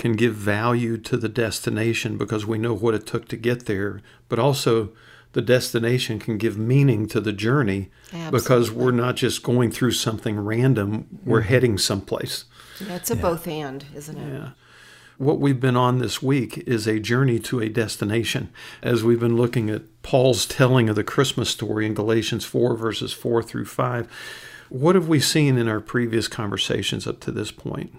[0.00, 4.00] can give value to the destination because we know what it took to get there,
[4.30, 4.88] but also
[5.32, 8.38] the destination can give meaning to the journey Absolutely.
[8.38, 11.48] because we're not just going through something random, we're mm-hmm.
[11.50, 12.46] heading someplace.
[12.80, 13.20] Yeah, it's a yeah.
[13.20, 14.32] both and, isn't it?
[14.32, 14.48] Yeah.
[15.18, 18.48] what we've been on this week is a journey to a destination.
[18.82, 23.12] As we've been looking at Paul's telling of the Christmas story in Galatians 4, verses
[23.12, 24.08] 4 through 5,
[24.70, 27.92] what have we seen in our previous conversations up to this point?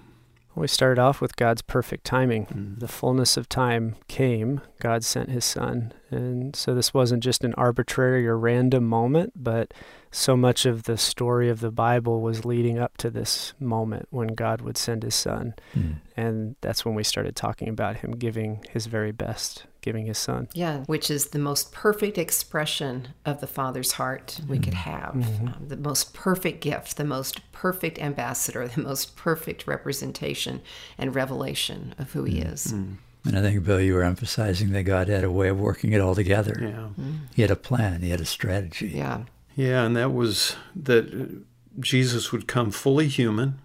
[0.56, 2.46] We started off with God's perfect timing.
[2.48, 2.80] Mm.
[2.80, 4.62] The fullness of time came.
[4.80, 5.94] God sent his son.
[6.10, 9.74] And so this wasn't just an arbitrary or random moment, but
[10.12, 14.30] so much of the story of the Bible was leading up to this moment when
[14.30, 15.54] God would send his son.
[15.74, 15.96] Mm.
[16.18, 20.48] And that's when we started talking about him giving his very best, giving his son.
[20.54, 25.16] Yeah, which is the most perfect expression of the Father's heart we could have.
[25.16, 30.62] Um, the most perfect gift, the most perfect ambassador, the most perfect representation
[30.98, 32.72] and revelation of who he is.
[32.72, 36.02] And I think, Bill, you were emphasizing that God had a way of working it
[36.02, 36.58] all together.
[36.60, 36.90] Yeah.
[37.36, 38.90] He had a plan, he had a strategy.
[38.90, 39.24] Yeah.
[39.56, 41.26] Yeah, and that was that uh,
[41.80, 43.60] Jesus would come fully human,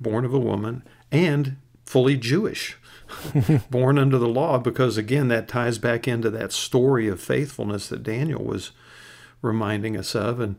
[0.00, 2.78] born of a woman, and fully Jewish,
[3.70, 8.02] born under the law, because again, that ties back into that story of faithfulness that
[8.02, 8.72] Daniel was
[9.42, 10.40] reminding us of.
[10.40, 10.56] And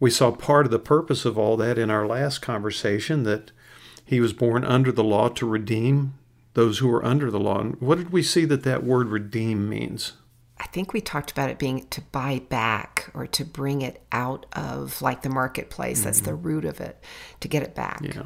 [0.00, 3.52] we saw part of the purpose of all that in our last conversation that
[4.04, 6.14] he was born under the law to redeem
[6.54, 7.60] those who were under the law.
[7.60, 10.12] And what did we see that that word redeem means?
[10.58, 14.46] I think we talked about it being to buy back or to bring it out
[14.52, 16.04] of like the marketplace.
[16.04, 16.26] That's mm-hmm.
[16.26, 17.02] the root of it,
[17.40, 18.00] to get it back.
[18.02, 18.22] Yeah.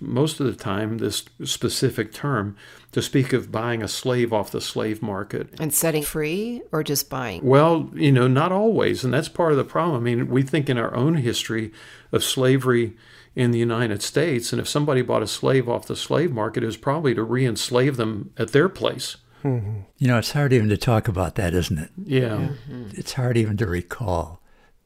[0.00, 2.56] Most of the time, this specific term
[2.92, 5.48] to speak of buying a slave off the slave market.
[5.60, 7.44] And setting free or just buying?
[7.44, 9.04] Well, you know, not always.
[9.04, 9.96] And that's part of the problem.
[9.96, 11.72] I mean, we think in our own history
[12.12, 12.96] of slavery
[13.34, 16.66] in the United States, and if somebody bought a slave off the slave market, it
[16.66, 19.16] was probably to re enslave them at their place.
[19.44, 19.80] Mm-hmm.
[19.98, 21.90] You know, it's hard even to talk about that, isn't it?
[22.04, 22.48] Yeah.
[22.92, 24.42] It's hard even to recall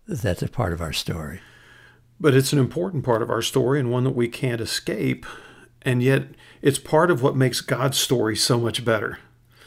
[0.07, 1.41] that that's a part of our story.
[2.23, 5.27] But it's an important part of our story and one that we can't escape.
[5.83, 6.29] And yet,
[6.63, 9.19] it's part of what makes God's story so much better.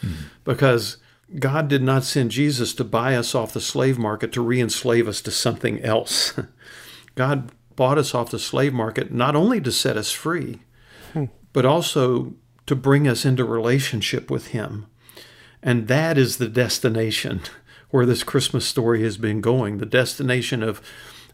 [0.01, 0.27] Mm-hmm.
[0.45, 0.97] Because
[1.37, 5.05] God did not send Jesus to buy us off the slave market to re enslave
[5.05, 6.33] us to something else.
[7.15, 10.61] God bought us off the slave market not only to set us free,
[11.11, 11.25] hmm.
[11.51, 12.35] but also
[12.67, 14.85] to bring us into relationship with Him.
[15.61, 17.41] And that is the destination
[17.89, 20.81] where this Christmas story has been going the destination of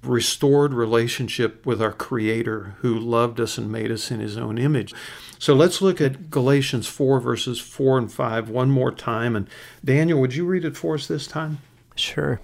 [0.04, 4.94] restored relationship with our Creator who loved us and made us in His own image.
[5.38, 9.36] So let's look at Galatians 4, verses 4 and 5 one more time.
[9.36, 9.48] And
[9.84, 11.60] Daniel, would you read it for us this time?
[11.96, 12.42] Sure.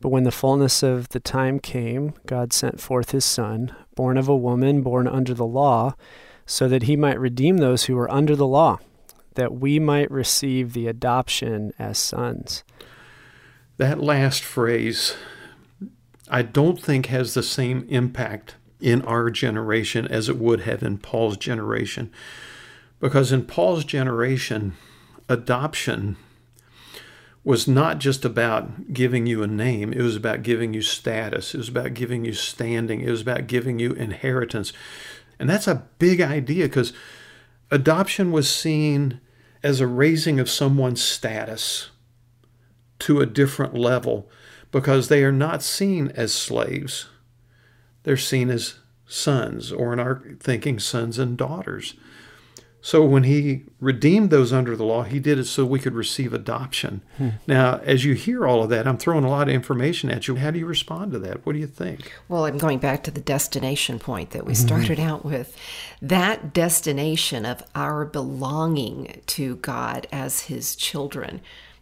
[0.00, 4.28] But when the fullness of the time came, God sent forth his Son, born of
[4.28, 5.94] a woman, born under the law,
[6.46, 8.78] so that he might redeem those who were under the law,
[9.34, 12.64] that we might receive the adoption as sons.
[13.78, 15.16] That last phrase,
[16.28, 20.98] I don't think has the same impact in our generation as it would have in
[20.98, 22.12] Paul's generation.
[23.00, 24.74] Because in Paul's generation,
[25.28, 26.16] adoption
[27.44, 31.58] was not just about giving you a name, it was about giving you status, it
[31.58, 34.72] was about giving you standing, it was about giving you inheritance.
[35.38, 36.94] And that's a big idea because
[37.70, 39.20] adoption was seen
[39.62, 41.90] as a raising of someone's status
[43.00, 44.30] to a different level
[44.74, 47.06] because they are not seen as slaves.
[48.02, 48.74] They're seen as
[49.06, 51.94] sons, or in our thinking, sons and daughters.
[52.80, 56.34] So when he redeemed those under the law, he did it so we could receive
[56.34, 57.02] adoption.
[57.18, 57.28] Hmm.
[57.46, 60.34] Now, as you hear all of that, I'm throwing a lot of information at you.
[60.36, 61.46] How do you respond to that?
[61.46, 62.12] What do you think?
[62.28, 64.66] Well, I'm going back to the destination point that we mm-hmm.
[64.66, 65.56] started out with.
[66.02, 71.40] That destination of our belonging to God as His children,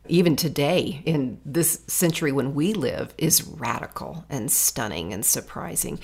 [0.09, 6.01] even today in this century when we live, is radical and stunning and surprising.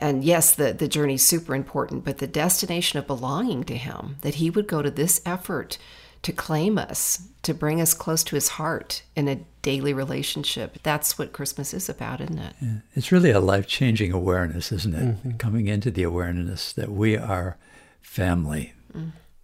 [0.00, 4.36] And yes, the, the journey's super important, but the destination of belonging to Him, that
[4.36, 5.78] He would go to this effort
[6.20, 10.78] to claim us, to bring us close to His heart in a daily relationship.
[10.82, 12.54] That's what Christmas is about, isn't it?
[12.94, 15.04] It's really a life changing awareness, isn't it?
[15.04, 15.30] Mm-hmm.
[15.38, 17.56] Coming into the awareness that we are
[18.02, 18.74] family.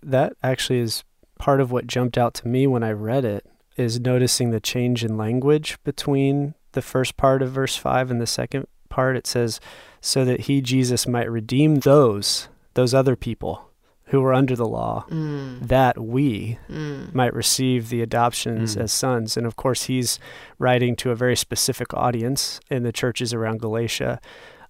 [0.03, 1.05] That actually is
[1.39, 3.47] part of what jumped out to me when I read it
[3.77, 8.27] is noticing the change in language between the first part of verse 5 and the
[8.27, 9.17] second part.
[9.17, 9.61] It says
[10.01, 13.71] so that he Jesus might redeem those those other people
[14.07, 15.67] who were under the law mm.
[15.67, 17.13] that we mm.
[17.15, 18.83] might receive the adoptions mm.
[18.83, 19.37] as sons.
[19.37, 20.19] And of course he's
[20.59, 24.21] writing to a very specific audience in the churches around Galatia.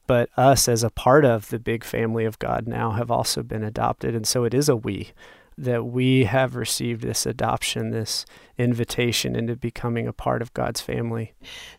[0.07, 3.65] But us as a part of the big family of God now have also been
[3.65, 4.15] adopted.
[4.15, 5.11] And so it is a we
[5.57, 8.27] that we have received this adoption, this
[8.59, 11.33] invitation into becoming a part of God's family.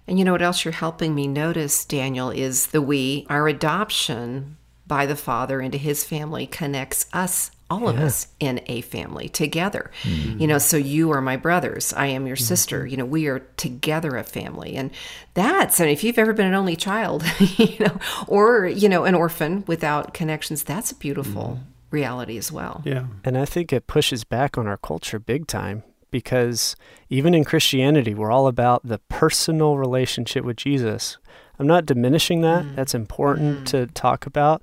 [0.08, 4.58] And you know what else you're helping me notice, Daniel, is the we, our adoption
[4.88, 9.90] by the Father into his family connects us all of us in a family together.
[10.04, 10.40] Hmm.
[10.40, 12.46] You know, so you are my brothers, I am your mm-hmm.
[12.46, 12.86] sister.
[12.86, 14.76] You know, we are together a family.
[14.76, 14.92] And
[15.34, 19.16] that's, and if you've ever been an only child, you know, or, you know, an
[19.16, 21.64] orphan without connections, that's a beautiful hmm.
[21.96, 22.82] Reality as well.
[22.86, 23.06] Yeah.
[23.24, 26.76] And I think it pushes back on our culture big time because
[27.10, 31.18] even in Christianity, we're all about the personal relationship with Jesus.
[31.58, 32.76] I'm not diminishing that, mm-hmm.
[32.76, 33.66] that's important mm-hmm.
[33.66, 34.62] to talk about.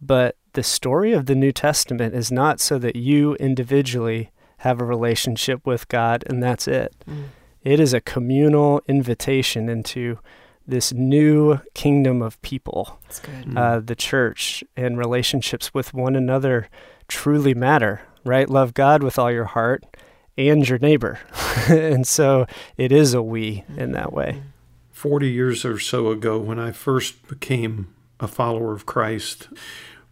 [0.00, 4.84] But the story of the New Testament is not so that you individually have a
[4.84, 6.94] relationship with God and that's it.
[7.08, 7.24] Mm.
[7.62, 10.18] It is a communal invitation into
[10.66, 13.56] this new kingdom of people That's good.
[13.56, 16.68] uh, the church and relationships with one another
[17.08, 18.48] truly matter, right?
[18.48, 19.84] Love God with all your heart
[20.36, 21.18] and your neighbor.
[21.68, 22.46] and so
[22.76, 24.42] it is a we in that way.
[24.90, 29.48] 40 years or so ago, when I first became a follower of Christ,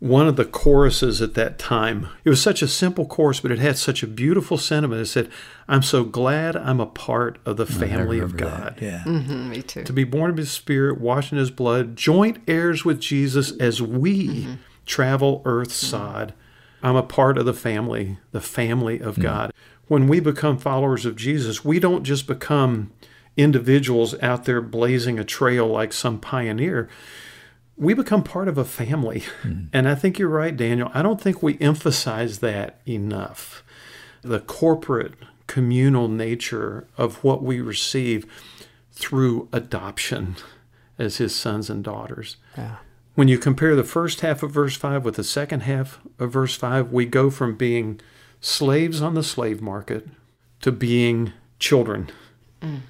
[0.03, 3.61] one of the choruses at that time, it was such a simple chorus, but it
[3.61, 5.01] had such a beautiful sentiment.
[5.01, 5.31] It said,
[5.69, 8.79] I'm so glad I'm a part of the family of God.
[8.79, 9.05] that, Yeah.
[9.07, 9.85] Mhm, me too.
[9.85, 13.81] To be born of his spirit, washed in his blood, joint heirs with Jesus as
[13.81, 14.55] we mm-hmm.
[14.87, 15.91] travel earth's mm-hmm.
[15.91, 16.35] sod.
[16.83, 19.53] I'm a part of the family, the family of God.
[19.87, 22.91] When we become followers of Jesus, we don't just become
[23.37, 26.89] individuals out there blazing a trail like some pioneer.
[27.77, 29.25] We become part of a family.
[29.43, 29.67] Mm-hmm.
[29.73, 30.91] And I think you're right, Daniel.
[30.95, 33.65] I don't think we emphasize that enough.
[34.23, 35.15] The corporate,
[35.47, 38.27] communal nature of what we receive
[38.93, 40.37] through adoption
[40.99, 42.37] as his sons and daughters.
[42.57, 42.77] Yeah.
[43.15, 46.55] When you compare the first half of verse 5 with the second half of verse
[46.55, 48.01] 5, we go from being
[48.41, 50.09] slaves on the slave market
[50.61, 52.11] to being children
[52.61, 52.81] mm.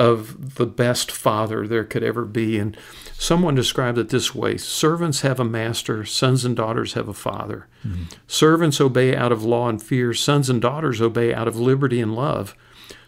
[0.00, 2.58] Of the best father there could ever be.
[2.58, 2.74] And
[3.12, 7.68] someone described it this way Servants have a master, sons and daughters have a father.
[7.86, 8.04] Mm-hmm.
[8.26, 12.16] Servants obey out of law and fear, sons and daughters obey out of liberty and
[12.16, 12.56] love.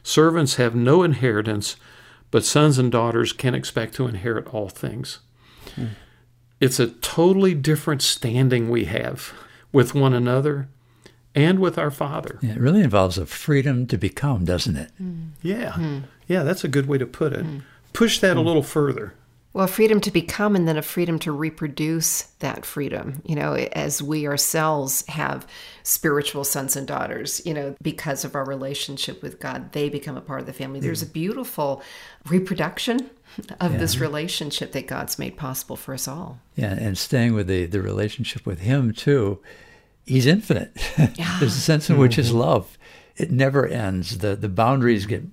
[0.02, 1.76] Servants have no inheritance,
[2.30, 5.20] but sons and daughters can expect to inherit all things.
[5.74, 5.86] Hmm.
[6.60, 9.32] It's a totally different standing we have
[9.72, 10.68] with one another
[11.34, 12.38] and with our Father.
[12.42, 14.90] Yeah, It really involves a freedom to become, doesn't it?
[14.98, 15.28] Hmm.
[15.40, 15.72] Yeah.
[15.72, 15.98] Hmm.
[16.26, 17.44] Yeah, that's a good way to put it.
[17.44, 17.58] Hmm.
[17.92, 18.46] Push that a hmm.
[18.46, 19.14] little further.
[19.54, 24.02] Well, freedom to become and then a freedom to reproduce that freedom, you know, as
[24.02, 25.46] we ourselves have
[25.82, 30.22] spiritual sons and daughters, you know, because of our relationship with God, they become a
[30.22, 30.80] part of the family.
[30.80, 31.82] There's a beautiful
[32.28, 33.10] reproduction
[33.60, 36.38] of this relationship that God's made possible for us all.
[36.54, 39.38] Yeah, and staying with the, the relationship with him too,
[40.06, 40.74] he's infinite.
[40.96, 42.38] There's a sense in which his mm-hmm.
[42.38, 42.78] love,
[43.16, 44.18] it never ends.
[44.18, 45.24] The the boundaries get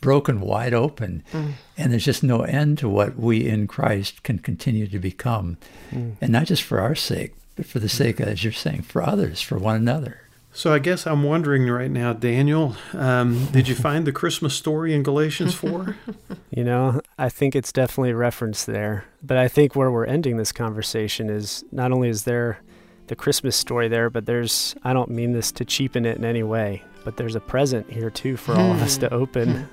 [0.00, 1.52] broken wide open mm.
[1.76, 5.58] and there's just no end to what we in Christ can continue to become.
[5.90, 6.16] Mm.
[6.20, 7.90] And not just for our sake, but for the mm.
[7.90, 10.22] sake, as you're saying, for others, for one another.
[10.52, 14.94] So I guess I'm wondering right now, Daniel, um, did you find the Christmas story
[14.94, 15.96] in Galatians 4?
[16.50, 19.04] You know, I think it's definitely referenced there.
[19.22, 22.58] But I think where we're ending this conversation is not only is there
[23.06, 26.42] the Christmas story there, but there's, I don't mean this to cheapen it in any
[26.42, 29.14] way, but there's a present here too for all of us to hmm.
[29.14, 29.50] open.
[29.50, 29.64] Hmm.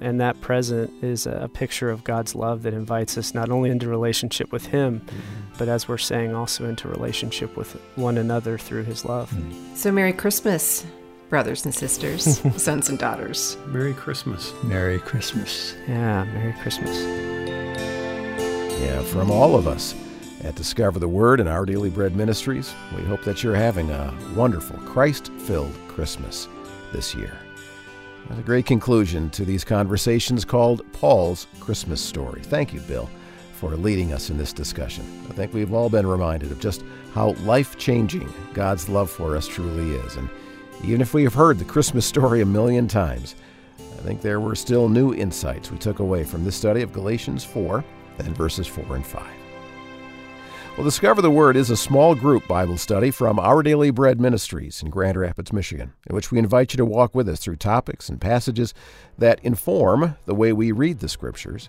[0.00, 3.88] And that present is a picture of God's love that invites us not only into
[3.88, 5.58] relationship with Him, mm-hmm.
[5.58, 9.28] but as we're saying, also into relationship with one another through His love.
[9.32, 9.74] Hmm.
[9.74, 10.86] So, Merry Christmas,
[11.28, 13.56] brothers and sisters, sons and daughters.
[13.66, 14.52] Merry Christmas.
[14.62, 15.74] Merry Christmas.
[15.88, 16.96] Yeah, Merry Christmas.
[18.80, 19.96] Yeah, from all of us
[20.44, 24.14] at Discover the Word and Our Daily Bread Ministries, we hope that you're having a
[24.36, 26.46] wonderful, Christ filled Christmas
[26.92, 27.36] this year.
[28.28, 32.42] That's a great conclusion to these conversations called Paul's Christmas Story.
[32.42, 33.08] Thank you, Bill,
[33.54, 35.04] for leading us in this discussion.
[35.30, 36.84] I think we've all been reminded of just
[37.14, 40.16] how life changing God's love for us truly is.
[40.16, 40.28] And
[40.84, 43.34] even if we have heard the Christmas story a million times,
[43.78, 47.44] I think there were still new insights we took away from this study of Galatians
[47.44, 47.84] 4
[48.18, 49.37] and verses 4 and 5.
[50.78, 54.80] Well, Discover the Word is a small group Bible study from Our Daily Bread Ministries
[54.80, 58.08] in Grand Rapids, Michigan, in which we invite you to walk with us through topics
[58.08, 58.74] and passages
[59.18, 61.68] that inform the way we read the Scriptures,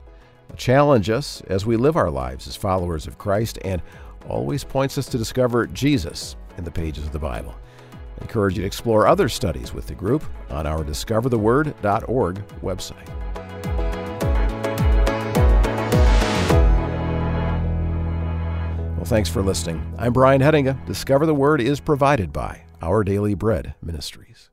[0.57, 3.81] challenge us as we live our lives as followers of Christ, and
[4.27, 7.55] always points us to discover Jesus in the pages of the Bible.
[8.19, 13.18] I encourage you to explore other studies with the group on our discovertheword.org website.
[19.09, 19.81] Thanks for listening.
[19.97, 20.85] I'm Brian Hettinga.
[20.85, 24.48] Discover the Word is provided by Our Daily Bread Ministries.